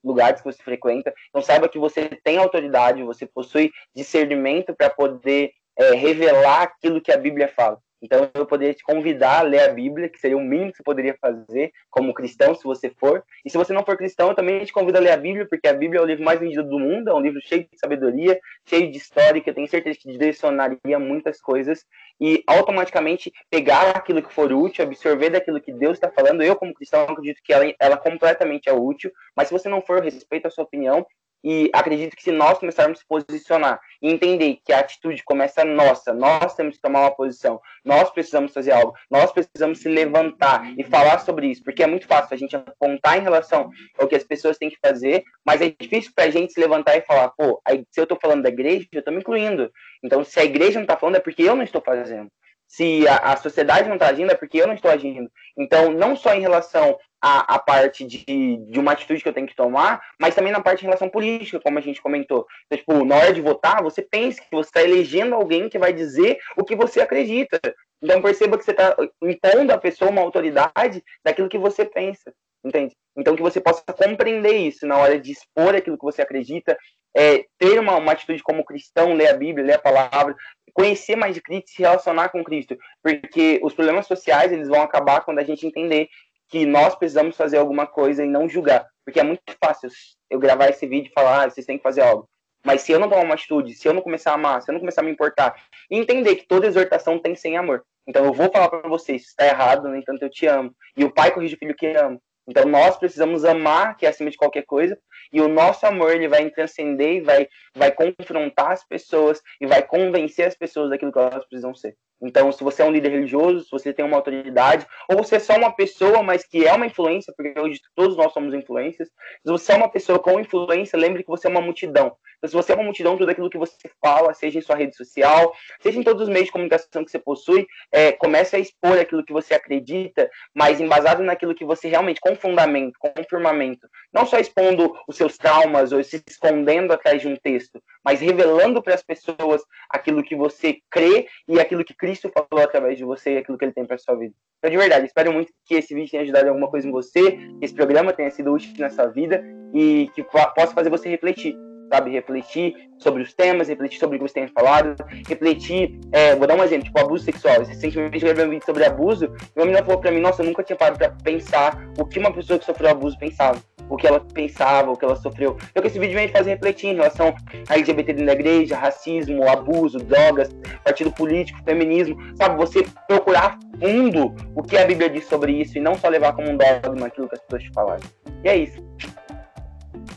lugares 0.04 0.40
que 0.40 0.46
você 0.52 0.62
frequenta, 0.62 1.12
então 1.28 1.42
saiba 1.42 1.68
que 1.68 1.78
você 1.78 2.08
tem 2.22 2.38
autoridade, 2.38 3.02
você 3.02 3.26
possui 3.26 3.72
discernimento 3.94 4.74
para 4.74 4.88
poder 4.90 5.52
é, 5.76 5.92
revelar 5.94 6.62
aquilo 6.62 7.00
que 7.00 7.10
a 7.10 7.16
Bíblia 7.16 7.48
fala. 7.48 7.80
Então, 8.00 8.30
eu 8.32 8.46
poderia 8.46 8.74
te 8.74 8.82
convidar 8.82 9.40
a 9.40 9.42
ler 9.42 9.60
a 9.60 9.72
Bíblia, 9.72 10.08
que 10.08 10.20
seria 10.20 10.36
o 10.36 10.40
mínimo 10.40 10.70
que 10.70 10.76
você 10.76 10.82
poderia 10.82 11.16
fazer 11.20 11.72
como 11.90 12.14
cristão, 12.14 12.54
se 12.54 12.62
você 12.62 12.90
for. 12.90 13.24
E 13.44 13.50
se 13.50 13.58
você 13.58 13.72
não 13.72 13.84
for 13.84 13.96
cristão, 13.96 14.28
eu 14.28 14.34
também 14.34 14.64
te 14.64 14.72
convido 14.72 14.98
a 14.98 15.00
ler 15.00 15.10
a 15.10 15.16
Bíblia, 15.16 15.46
porque 15.48 15.66
a 15.66 15.72
Bíblia 15.72 15.98
é 16.00 16.02
o 16.02 16.06
livro 16.06 16.24
mais 16.24 16.38
vendido 16.38 16.62
do 16.62 16.78
mundo, 16.78 17.10
é 17.10 17.14
um 17.14 17.20
livro 17.20 17.40
cheio 17.42 17.62
de 17.62 17.78
sabedoria, 17.78 18.38
cheio 18.66 18.90
de 18.90 18.96
história, 18.96 19.40
que 19.40 19.50
eu 19.50 19.54
tenho 19.54 19.68
certeza 19.68 19.98
que 20.00 20.10
direcionaria 20.10 20.98
muitas 20.98 21.40
coisas. 21.40 21.84
E 22.20 22.42
automaticamente 22.46 23.32
pegar 23.50 23.90
aquilo 23.90 24.22
que 24.22 24.32
for 24.32 24.52
útil, 24.52 24.84
absorver 24.84 25.30
daquilo 25.30 25.60
que 25.60 25.72
Deus 25.72 25.96
está 25.96 26.10
falando. 26.10 26.42
Eu, 26.42 26.56
como 26.56 26.74
cristão, 26.74 27.02
acredito 27.02 27.40
que 27.42 27.52
ela, 27.52 27.64
ela 27.80 27.96
completamente 27.96 28.68
é 28.68 28.72
útil. 28.72 29.10
Mas 29.36 29.48
se 29.48 29.52
você 29.52 29.68
não 29.68 29.82
for, 29.82 30.02
respeito 30.02 30.46
a 30.46 30.50
sua 30.50 30.64
opinião 30.64 31.06
e 31.42 31.70
acredito 31.72 32.16
que 32.16 32.22
se 32.22 32.32
nós 32.32 32.58
começarmos 32.58 32.98
a 32.98 33.00
se 33.00 33.06
posicionar 33.06 33.80
e 34.02 34.10
entender 34.10 34.58
que 34.64 34.72
a 34.72 34.80
atitude 34.80 35.22
começa 35.24 35.64
nossa, 35.64 36.12
nós 36.12 36.54
temos 36.54 36.76
que 36.76 36.82
tomar 36.82 37.00
uma 37.00 37.14
posição, 37.14 37.60
nós 37.84 38.10
precisamos 38.10 38.52
fazer 38.52 38.72
algo, 38.72 38.94
nós 39.10 39.30
precisamos 39.32 39.80
se 39.80 39.88
levantar 39.88 40.72
e 40.78 40.84
falar 40.84 41.18
sobre 41.20 41.48
isso, 41.48 41.62
porque 41.62 41.82
é 41.82 41.86
muito 41.86 42.06
fácil 42.06 42.34
a 42.34 42.38
gente 42.38 42.56
apontar 42.56 43.18
em 43.18 43.22
relação 43.22 43.70
ao 43.98 44.08
que 44.08 44.16
as 44.16 44.24
pessoas 44.24 44.58
têm 44.58 44.70
que 44.70 44.78
fazer, 44.84 45.22
mas 45.44 45.60
é 45.60 45.74
difícil 45.78 46.12
para 46.14 46.24
a 46.24 46.30
gente 46.30 46.52
se 46.52 46.60
levantar 46.60 46.96
e 46.96 47.02
falar, 47.02 47.30
pô, 47.30 47.60
se 47.90 48.00
eu 48.00 48.04
estou 48.04 48.18
falando 48.20 48.42
da 48.42 48.48
igreja, 48.48 48.86
eu 48.92 48.98
estou 48.98 49.12
me 49.12 49.20
incluindo. 49.20 49.70
Então, 50.02 50.24
se 50.24 50.38
a 50.40 50.44
igreja 50.44 50.74
não 50.74 50.82
está 50.82 50.96
falando, 50.96 51.16
é 51.16 51.20
porque 51.20 51.42
eu 51.42 51.54
não 51.54 51.62
estou 51.62 51.80
fazendo. 51.80 52.30
Se 52.66 53.08
a, 53.08 53.32
a 53.32 53.36
sociedade 53.36 53.88
não 53.88 53.96
está 53.96 54.08
agindo, 54.08 54.30
é 54.30 54.34
porque 54.34 54.58
eu 54.58 54.66
não 54.66 54.74
estou 54.74 54.90
agindo. 54.90 55.30
Então, 55.56 55.90
não 55.90 56.14
só 56.14 56.34
em 56.34 56.40
relação 56.40 56.98
a, 57.20 57.54
a 57.54 57.58
parte 57.58 58.04
de, 58.04 58.24
de 58.24 58.78
uma 58.78 58.92
atitude 58.92 59.22
que 59.22 59.28
eu 59.28 59.32
tenho 59.32 59.46
que 59.46 59.56
tomar, 59.56 60.00
mas 60.20 60.34
também 60.34 60.52
na 60.52 60.60
parte 60.60 60.80
de 60.80 60.86
relação 60.86 61.08
política, 61.08 61.60
como 61.60 61.78
a 61.78 61.82
gente 61.82 62.00
comentou. 62.00 62.46
Então, 62.66 62.78
tipo, 62.78 63.04
na 63.04 63.16
hora 63.16 63.32
de 63.32 63.40
votar, 63.40 63.82
você 63.82 64.02
pensa 64.02 64.40
que 64.40 64.50
você 64.50 64.68
está 64.68 64.82
elegendo 64.82 65.34
alguém 65.34 65.68
que 65.68 65.78
vai 65.78 65.92
dizer 65.92 66.38
o 66.56 66.64
que 66.64 66.76
você 66.76 67.00
acredita. 67.00 67.60
Então 68.02 68.22
perceba 68.22 68.56
que 68.56 68.64
você 68.64 68.70
está 68.70 68.96
impondo 69.22 69.72
à 69.72 69.78
pessoa 69.78 70.10
uma 70.10 70.22
autoridade 70.22 71.02
daquilo 71.24 71.48
que 71.48 71.58
você 71.58 71.84
pensa, 71.84 72.32
entende? 72.64 72.94
Então 73.16 73.34
que 73.34 73.42
você 73.42 73.60
possa 73.60 73.82
compreender 73.86 74.54
isso 74.54 74.86
na 74.86 74.96
hora 74.96 75.18
de 75.18 75.32
expor 75.32 75.74
aquilo 75.74 75.98
que 75.98 76.04
você 76.04 76.22
acredita, 76.22 76.78
é, 77.16 77.44
ter 77.58 77.80
uma, 77.80 77.96
uma 77.96 78.12
atitude 78.12 78.42
como 78.42 78.64
cristão, 78.64 79.14
ler 79.14 79.28
a 79.28 79.34
Bíblia, 79.34 79.66
ler 79.66 79.74
a 79.74 79.80
palavra, 79.80 80.36
conhecer 80.72 81.16
mais 81.16 81.34
de 81.34 81.42
Cristo, 81.42 81.70
se 81.70 81.82
relacionar 81.82 82.28
com 82.28 82.44
Cristo, 82.44 82.76
porque 83.02 83.58
os 83.64 83.74
problemas 83.74 84.06
sociais 84.06 84.52
eles 84.52 84.68
vão 84.68 84.82
acabar 84.82 85.24
quando 85.24 85.40
a 85.40 85.44
gente 85.44 85.66
entender 85.66 86.08
que 86.48 86.64
nós 86.64 86.94
precisamos 86.94 87.36
fazer 87.36 87.58
alguma 87.58 87.86
coisa 87.86 88.24
e 88.24 88.28
não 88.28 88.48
julgar. 88.48 88.86
Porque 89.04 89.20
é 89.20 89.22
muito 89.22 89.42
fácil 89.62 89.90
eu 90.30 90.38
gravar 90.38 90.68
esse 90.68 90.86
vídeo 90.86 91.10
e 91.10 91.12
falar, 91.12 91.44
ah, 91.44 91.50
vocês 91.50 91.66
têm 91.66 91.76
que 91.76 91.82
fazer 91.82 92.02
algo. 92.02 92.28
Mas 92.64 92.82
se 92.82 92.92
eu 92.92 92.98
não 92.98 93.08
tomar 93.08 93.24
uma 93.24 93.34
atitude, 93.34 93.74
se 93.74 93.86
eu 93.86 93.94
não 93.94 94.02
começar 94.02 94.32
a 94.32 94.34
amar, 94.34 94.60
se 94.60 94.70
eu 94.70 94.72
não 94.72 94.80
começar 94.80 95.00
a 95.00 95.04
me 95.04 95.10
importar, 95.10 95.54
e 95.90 95.96
entender 95.96 96.36
que 96.36 96.46
toda 96.46 96.66
exortação 96.66 97.18
tem 97.18 97.34
sem 97.34 97.56
amor. 97.56 97.84
Então 98.06 98.24
eu 98.24 98.32
vou 98.32 98.50
falar 98.50 98.68
para 98.68 98.88
vocês, 98.88 99.22
está 99.22 99.46
errado, 99.46 99.88
no 99.88 99.96
entanto 99.96 100.22
eu 100.22 100.30
te 100.30 100.46
amo. 100.46 100.74
E 100.96 101.04
o 101.04 101.12
pai 101.12 101.30
corrige 101.30 101.54
o 101.54 101.58
filho 101.58 101.74
que 101.74 101.86
ama. 101.86 102.18
Então 102.48 102.64
nós 102.64 102.96
precisamos 102.96 103.44
amar, 103.44 103.96
que 103.96 104.06
é 104.06 104.08
acima 104.08 104.30
de 104.30 104.36
qualquer 104.36 104.64
coisa, 104.64 104.98
e 105.30 105.40
o 105.40 105.48
nosso 105.48 105.86
amor 105.86 106.12
ele 106.12 106.26
vai 106.26 106.48
transcender 106.50 107.16
e 107.16 107.20
vai, 107.20 107.46
vai 107.74 107.92
confrontar 107.92 108.72
as 108.72 108.82
pessoas 108.84 109.42
e 109.60 109.66
vai 109.66 109.82
convencer 109.82 110.46
as 110.46 110.56
pessoas 110.56 110.88
daquilo 110.88 111.12
que 111.12 111.18
elas 111.18 111.44
precisam 111.44 111.74
ser. 111.74 111.94
Então, 112.20 112.50
se 112.50 112.64
você 112.64 112.82
é 112.82 112.84
um 112.84 112.90
líder 112.90 113.10
religioso, 113.10 113.64
se 113.64 113.70
você 113.70 113.92
tem 113.92 114.04
uma 114.04 114.16
autoridade, 114.16 114.86
ou 115.08 115.18
você 115.18 115.36
é 115.36 115.38
só 115.38 115.56
uma 115.56 115.70
pessoa, 115.70 116.22
mas 116.22 116.44
que 116.44 116.66
é 116.66 116.72
uma 116.72 116.86
influência, 116.86 117.32
porque 117.36 117.58
hoje 117.60 117.80
todos 117.94 118.16
nós 118.16 118.32
somos 118.32 118.52
influências, 118.54 119.08
se 119.08 119.52
você 119.52 119.72
é 119.72 119.76
uma 119.76 119.90
pessoa 119.90 120.18
com 120.18 120.40
influência, 120.40 120.98
lembre 120.98 121.22
que 121.22 121.28
você 121.28 121.46
é 121.46 121.50
uma 121.50 121.60
multidão. 121.60 122.16
Então, 122.38 122.48
se 122.48 122.56
você 122.56 122.72
é 122.72 122.74
uma 122.76 122.84
multidão, 122.84 123.16
tudo 123.16 123.30
aquilo 123.30 123.50
que 123.50 123.58
você 123.58 123.90
fala, 124.00 124.32
seja 124.32 124.58
em 124.58 124.62
sua 124.62 124.76
rede 124.76 124.96
social, 124.96 125.52
seja 125.80 125.98
em 125.98 126.04
todos 126.04 126.22
os 126.22 126.28
meios 126.28 126.46
de 126.46 126.52
comunicação 126.52 127.04
que 127.04 127.10
você 127.10 127.18
possui, 127.18 127.66
é, 127.92 128.12
comece 128.12 128.54
a 128.54 128.58
expor 128.60 128.98
aquilo 128.98 129.24
que 129.24 129.32
você 129.32 129.54
acredita, 129.54 130.30
mas 130.54 130.80
embasado 130.80 131.22
naquilo 131.22 131.54
que 131.54 131.64
você 131.64 131.88
realmente, 131.88 132.20
com 132.20 132.36
fundamento, 132.36 132.96
com 132.98 133.12
firmamento. 133.28 133.88
Não 134.12 134.24
só 134.24 134.38
expondo 134.38 134.94
os 135.08 135.16
seus 135.16 135.36
traumas 135.36 135.92
ou 135.92 136.02
se 136.02 136.22
escondendo 136.28 136.92
atrás 136.92 137.20
de 137.20 137.26
um 137.26 137.34
texto, 137.36 137.82
mas 138.04 138.20
revelando 138.20 138.80
para 138.80 138.94
as 138.94 139.02
pessoas 139.02 139.62
aquilo 139.90 140.22
que 140.22 140.36
você 140.36 140.78
crê 140.90 141.26
e 141.48 141.58
aquilo 141.58 141.84
que 141.84 141.94
Cristo 141.94 142.30
falou 142.32 142.64
através 142.64 142.96
de 142.96 143.04
você 143.04 143.34
e 143.34 143.38
aquilo 143.38 143.58
que 143.58 143.64
ele 143.64 143.72
tem 143.72 143.84
para 143.84 143.98
sua 143.98 144.14
vida. 144.14 144.34
Então, 144.58 144.70
de 144.70 144.76
verdade, 144.76 145.06
espero 145.06 145.32
muito 145.32 145.52
que 145.64 145.74
esse 145.74 145.92
vídeo 145.92 146.10
tenha 146.10 146.22
ajudado 146.22 146.46
em 146.46 146.50
alguma 146.50 146.70
coisa 146.70 146.86
em 146.86 146.92
você, 146.92 147.32
que 147.32 147.58
esse 147.62 147.74
programa 147.74 148.12
tenha 148.12 148.30
sido 148.30 148.52
útil 148.52 148.72
nessa 148.78 149.08
vida 149.08 149.42
e 149.74 150.08
que 150.14 150.22
possa 150.22 150.72
fazer 150.74 150.90
você 150.90 151.08
refletir 151.08 151.56
sabe? 151.88 152.10
Refletir 152.10 152.74
sobre 152.98 153.22
os 153.22 153.32
temas, 153.32 153.68
refletir 153.68 153.98
sobre 153.98 154.16
o 154.16 154.20
que 154.20 154.28
você 154.28 154.34
tem 154.34 154.48
falado, 154.48 154.96
refletir, 155.26 155.98
é, 156.12 156.34
vou 156.34 156.46
dar 156.46 156.54
um 156.54 156.64
exemplo, 156.64 156.84
tipo, 156.84 156.98
abuso 156.98 157.24
sexual. 157.24 157.62
Recentemente 157.62 158.16
eu 158.16 158.34
gravei 158.34 158.46
um 158.46 158.50
vídeo 158.50 158.66
sobre 158.66 158.84
abuso 158.84 159.24
e 159.24 159.58
uma 159.58 159.66
menina 159.66 159.84
falou 159.84 160.00
pra 160.00 160.10
mim, 160.10 160.20
nossa, 160.20 160.42
eu 160.42 160.46
nunca 160.46 160.62
tinha 160.62 160.76
parado 160.76 160.98
pra 160.98 161.10
pensar 161.22 161.88
o 161.98 162.04
que 162.04 162.18
uma 162.18 162.32
pessoa 162.32 162.58
que 162.58 162.64
sofreu 162.64 162.90
abuso 162.90 163.18
pensava. 163.18 163.58
O 163.90 163.96
que 163.96 164.06
ela 164.06 164.20
pensava, 164.20 164.90
o 164.90 164.96
que 164.96 165.04
ela 165.04 165.16
sofreu. 165.16 165.56
Então, 165.70 165.82
esse 165.82 165.98
vídeo 165.98 166.14
vem 166.14 166.28
fazer 166.28 166.50
refletir 166.50 166.88
em 166.90 166.96
relação 166.96 167.34
a 167.70 167.74
LGBT 167.74 168.12
dentro 168.12 168.26
da 168.26 168.32
igreja, 168.32 168.76
racismo, 168.76 169.48
abuso, 169.48 169.98
drogas, 169.98 170.54
partido 170.84 171.10
político, 171.10 171.58
feminismo, 171.64 172.18
sabe? 172.36 172.58
Você 172.58 172.84
procurar 173.06 173.58
fundo 173.80 174.34
o 174.54 174.62
que 174.62 174.76
a 174.76 174.84
Bíblia 174.84 175.08
diz 175.08 175.26
sobre 175.26 175.52
isso 175.52 175.78
e 175.78 175.80
não 175.80 175.94
só 175.94 176.08
levar 176.08 176.34
como 176.34 176.50
um 176.50 176.58
dogma 176.58 177.06
aquilo 177.06 177.28
que 177.28 177.36
as 177.36 177.40
pessoas 177.40 177.62
te 177.62 177.70
falaram. 177.72 178.02
E 178.44 178.48
é 178.48 178.56
isso. 178.58 178.86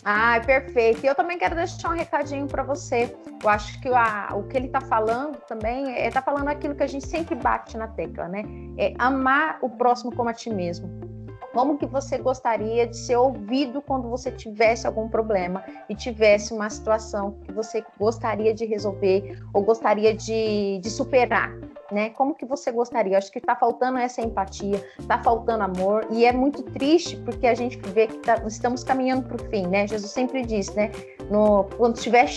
Ah, 0.04 0.42
perfeito. 0.46 1.04
E 1.04 1.08
eu 1.08 1.16
também 1.16 1.38
quero 1.38 1.56
deixar 1.56 1.90
um 1.90 1.96
recadinho 1.96 2.48
para 2.48 2.64
você. 2.64 3.16
Eu 3.42 3.50
acho 3.50 3.80
que 3.82 3.90
a, 3.90 4.30
o 4.34 4.44
que 4.44 4.58
ele 4.58 4.68
está 4.68 4.82
falando 4.82 5.38
também 5.48 5.94
é 5.94 6.10
tá 6.10 6.22
falando 6.22 6.48
aquilo 6.48 6.76
que 6.76 6.84
a 6.84 6.88
gente 6.88 7.08
sempre 7.08 7.36
bate 7.36 7.78
na 7.78 7.88
tecla, 7.88 8.28
né? 8.28 8.44
É 8.78 8.94
amar 8.98 9.60
o 9.62 9.70
próximo 9.70 10.16
como 10.16 10.30
a 10.30 10.34
ti 10.34 10.50
mesmo. 10.50 10.90
Como 11.54 11.78
que 11.78 11.86
você 11.86 12.18
gostaria 12.18 12.88
de 12.88 12.96
ser 12.96 13.18
ouvido 13.18 13.82
quando 13.82 14.10
você 14.10 14.32
tivesse 14.32 14.88
algum 14.88 15.10
problema 15.10 15.64
e 15.90 15.96
tivesse 15.96 16.54
uma 16.54 16.70
situação 16.70 17.32
que 17.44 17.52
você 17.52 17.84
gostaria 18.00 18.54
de 18.54 18.66
resolver 18.66 19.38
ou 19.54 19.62
gostaria 19.62 20.16
de, 20.16 20.80
de 20.82 20.90
superar? 20.90 21.52
Né? 21.92 22.10
Como 22.12 22.34
que 22.34 22.46
você 22.46 22.72
gostaria? 22.72 23.18
Acho 23.18 23.32
que 23.32 23.40
está 23.40 23.56
faltando 23.56 23.98
essa 23.98 24.22
empatia, 24.22 24.84
está 25.00 25.22
faltando 25.22 25.64
amor 25.64 26.08
e 26.10 26.26
é 26.26 26.32
muito 26.32 26.64
triste 26.64 27.18
porque 27.18 27.48
a 27.48 27.54
gente 27.54 27.78
vê 27.90 28.08
que 28.08 28.18
tá, 28.18 28.42
estamos 28.46 28.84
caminhando 28.84 29.28
para 29.28 29.36
o 29.36 29.50
fim, 29.50 29.68
né? 29.68 29.88
Jesus 29.88 30.12
sempre 30.12 30.44
diz, 30.44 30.74
né? 30.74 30.92
No, 31.30 31.66
quando 31.78 31.96
estiver 31.96 32.28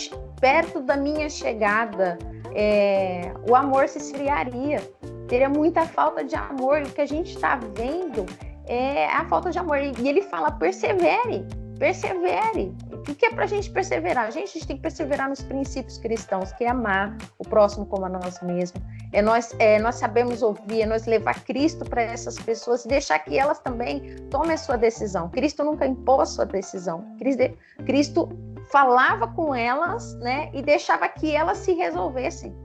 perto 0.41 0.81
da 0.81 0.97
minha 0.97 1.29
chegada, 1.29 2.19
é, 2.55 3.33
o 3.49 3.55
amor 3.55 3.89
se 3.89 3.99
esfriaria, 3.99 4.81
teria 5.29 5.49
muita 5.49 5.85
falta 5.87 6.25
de 6.25 6.37
amor. 6.37 6.81
E 6.81 6.85
o 6.85 6.93
que 6.93 7.01
a 7.01 7.07
gente 7.07 7.35
está 7.35 7.57
vendo 7.57 8.25
é 8.67 9.07
a 9.07 9.25
falta 9.25 9.51
de 9.51 9.59
amor. 9.59 9.79
E 9.79 10.09
ele 10.09 10.23
fala: 10.23 10.53
persevere, 10.53 11.45
persevere. 11.79 12.75
O 13.07 13.15
que 13.15 13.27
é 13.27 13.31
para 13.31 13.45
a 13.45 13.47
gente 13.47 13.71
perseverar? 13.71 14.27
A 14.27 14.31
gente, 14.31 14.67
tem 14.67 14.77
que 14.77 14.83
perseverar 14.83 15.29
nos 15.29 15.43
princípios 15.43 15.99
cristãos, 15.99 16.53
que 16.53 16.65
é 16.65 16.69
amar 16.69 17.17
o 17.39 17.45
próximo 17.45 17.85
como 17.85 18.07
a 18.07 18.09
nós 18.09 18.41
mesmos. 18.41 18.83
É 19.13 19.21
nós, 19.21 19.55
é 19.59 19.79
nós 19.79 19.97
sabemos 19.97 20.43
ouvir, 20.43 20.83
é 20.83 20.87
nós 20.87 21.05
levar 21.05 21.45
Cristo 21.45 21.85
para 21.85 22.03
essas 22.03 22.39
pessoas 22.39 22.85
e 22.85 22.89
deixar 22.89 23.19
que 23.19 23.39
elas 23.39 23.59
também 23.59 24.17
tomem 24.31 24.53
a 24.53 24.59
sua 24.59 24.77
decisão. 24.77 25.29
Cristo 25.29 25.63
nunca 25.65 25.87
impôs 25.87 26.31
sua 26.31 26.47
decisão. 26.47 27.05
Cristo 27.85 28.29
falava 28.73 29.29
com 29.29 29.55
elas, 29.55 30.15
né, 30.21 30.51
e 30.55 30.63
deixava 30.63 31.07
que 31.09 31.35
elas 31.37 31.59
se 31.59 31.73
resolvessem 31.75 32.64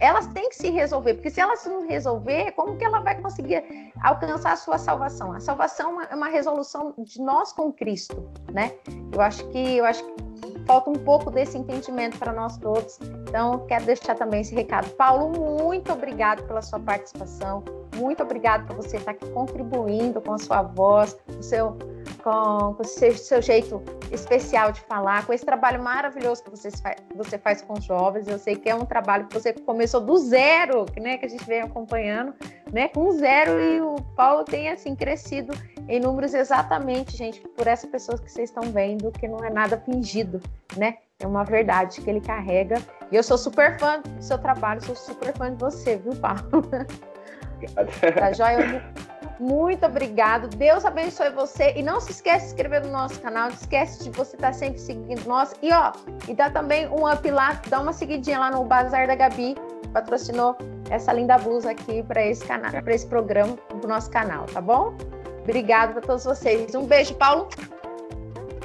elas 0.00 0.26
têm 0.28 0.48
que 0.48 0.56
se 0.56 0.70
resolver, 0.70 1.14
porque 1.14 1.30
se 1.30 1.40
elas 1.40 1.64
não 1.66 1.86
resolver, 1.86 2.52
como 2.52 2.76
que 2.76 2.84
ela 2.84 3.00
vai 3.00 3.20
conseguir 3.20 3.62
alcançar 4.02 4.52
a 4.52 4.56
sua 4.56 4.78
salvação? 4.78 5.32
A 5.32 5.40
salvação 5.40 6.00
é 6.02 6.14
uma 6.14 6.28
resolução 6.28 6.94
de 6.98 7.20
nós 7.20 7.52
com 7.52 7.72
Cristo, 7.72 8.28
né? 8.52 8.72
Eu 9.12 9.20
acho 9.20 9.46
que 9.48 9.76
eu 9.76 9.84
acho 9.84 10.04
que 10.04 10.23
falta 10.66 10.90
um 10.90 10.94
pouco 10.94 11.30
desse 11.30 11.56
entendimento 11.56 12.18
para 12.18 12.32
nós 12.32 12.56
todos. 12.58 12.98
Então, 13.28 13.66
quero 13.66 13.84
deixar 13.84 14.14
também 14.14 14.40
esse 14.40 14.54
recado. 14.54 14.88
Paulo, 14.90 15.30
muito 15.62 15.92
obrigado 15.92 16.42
pela 16.44 16.62
sua 16.62 16.80
participação. 16.80 17.62
Muito 17.96 18.22
obrigado 18.22 18.66
por 18.66 18.76
você 18.76 18.96
estar 18.96 19.12
aqui 19.12 19.28
contribuindo 19.30 20.20
com 20.20 20.32
a 20.32 20.38
sua 20.38 20.62
voz, 20.62 21.16
o 21.28 21.42
seu, 21.42 21.76
com, 22.22 22.76
o 22.78 22.84
seu, 22.84 23.16
seu 23.16 23.40
jeito 23.40 23.82
especial 24.10 24.72
de 24.72 24.80
falar, 24.82 25.26
com 25.26 25.32
esse 25.32 25.44
trabalho 25.44 25.82
maravilhoso 25.82 26.42
que 26.42 26.50
você, 26.50 26.70
você 27.14 27.38
faz 27.38 27.62
com 27.62 27.74
os 27.74 27.84
jovens. 27.84 28.26
Eu 28.26 28.38
sei 28.38 28.56
que 28.56 28.68
é 28.68 28.74
um 28.74 28.84
trabalho 28.84 29.26
que 29.26 29.34
você 29.34 29.52
começou 29.52 30.00
do 30.00 30.16
zero, 30.16 30.86
né, 31.00 31.18
que 31.18 31.26
a 31.26 31.28
gente 31.28 31.44
vem 31.44 31.60
acompanhando, 31.60 32.34
né, 32.72 32.88
com 32.88 33.12
zero, 33.12 33.60
e 33.60 33.80
o 33.80 33.96
Paulo 34.16 34.44
tem 34.44 34.68
assim 34.68 34.96
crescido 34.96 35.52
em 35.88 36.00
números 36.00 36.34
exatamente, 36.34 37.16
gente, 37.16 37.40
por 37.40 37.66
essas 37.66 37.90
pessoas 37.90 38.20
que 38.20 38.30
vocês 38.30 38.50
estão 38.50 38.64
vendo, 38.72 39.10
que 39.12 39.28
não 39.28 39.44
é 39.44 39.50
nada 39.50 39.76
fingido, 39.78 40.40
né? 40.76 40.98
É 41.20 41.26
uma 41.26 41.44
verdade 41.44 42.00
que 42.00 42.10
ele 42.10 42.20
carrega. 42.20 42.76
E 43.10 43.16
eu 43.16 43.22
sou 43.22 43.38
super 43.38 43.78
fã 43.78 44.00
do 44.00 44.22
seu 44.22 44.38
trabalho, 44.38 44.82
sou 44.84 44.96
super 44.96 45.32
fã 45.36 45.50
de 45.50 45.58
você, 45.58 45.96
viu, 45.96 46.14
Paulo? 46.16 46.42
Tá 48.18 48.30
joia? 48.32 48.82
Muito 49.40 49.86
obrigado. 49.86 50.48
Deus 50.48 50.84
abençoe 50.84 51.30
você. 51.30 51.72
E 51.74 51.82
não 51.82 51.98
se 52.00 52.12
esquece 52.12 52.40
de 52.40 52.42
se 52.42 52.54
inscrever 52.54 52.84
no 52.84 52.92
nosso 52.92 53.20
canal. 53.20 53.48
Não 53.48 53.54
esquece 53.54 54.04
de 54.04 54.10
você 54.10 54.36
estar 54.36 54.52
sempre 54.52 54.78
seguindo 54.78 55.24
nós. 55.26 55.54
E 55.62 55.72
ó, 55.72 55.92
e 56.28 56.34
dá 56.34 56.50
também 56.50 56.86
um 56.88 57.10
up 57.10 57.30
lá, 57.30 57.60
dá 57.68 57.80
uma 57.80 57.92
seguidinha 57.92 58.38
lá 58.38 58.50
no 58.50 58.64
Bazar 58.64 59.06
da 59.06 59.14
Gabi, 59.14 59.54
patrocinou 59.92 60.56
essa 60.90 61.12
linda 61.12 61.38
blusa 61.38 61.70
aqui 61.70 62.02
para 62.02 62.24
esse 62.24 62.44
canal, 62.44 62.70
para 62.70 62.94
esse 62.94 63.06
programa, 63.06 63.56
do 63.80 63.88
nosso 63.88 64.10
canal, 64.10 64.44
tá 64.46 64.60
bom? 64.60 64.94
Obrigada 65.44 65.92
para 65.92 66.02
todos 66.02 66.24
vocês. 66.24 66.74
Um 66.74 66.86
beijo, 66.86 67.14
Paulo. 67.14 67.48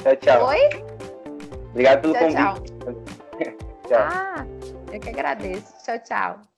Tchau, 0.02 0.16
tchau. 0.16 0.48
Oi? 0.48 0.60
Obrigado 1.72 2.02
pelo 2.02 2.14
tchau, 2.14 2.56
convite. 2.56 2.74
Tchau. 2.80 2.94
tchau. 3.88 4.00
Ah, 4.00 4.46
eu 4.92 5.00
que 5.00 5.10
agradeço. 5.10 5.74
Tchau, 5.84 6.00
tchau. 6.00 6.49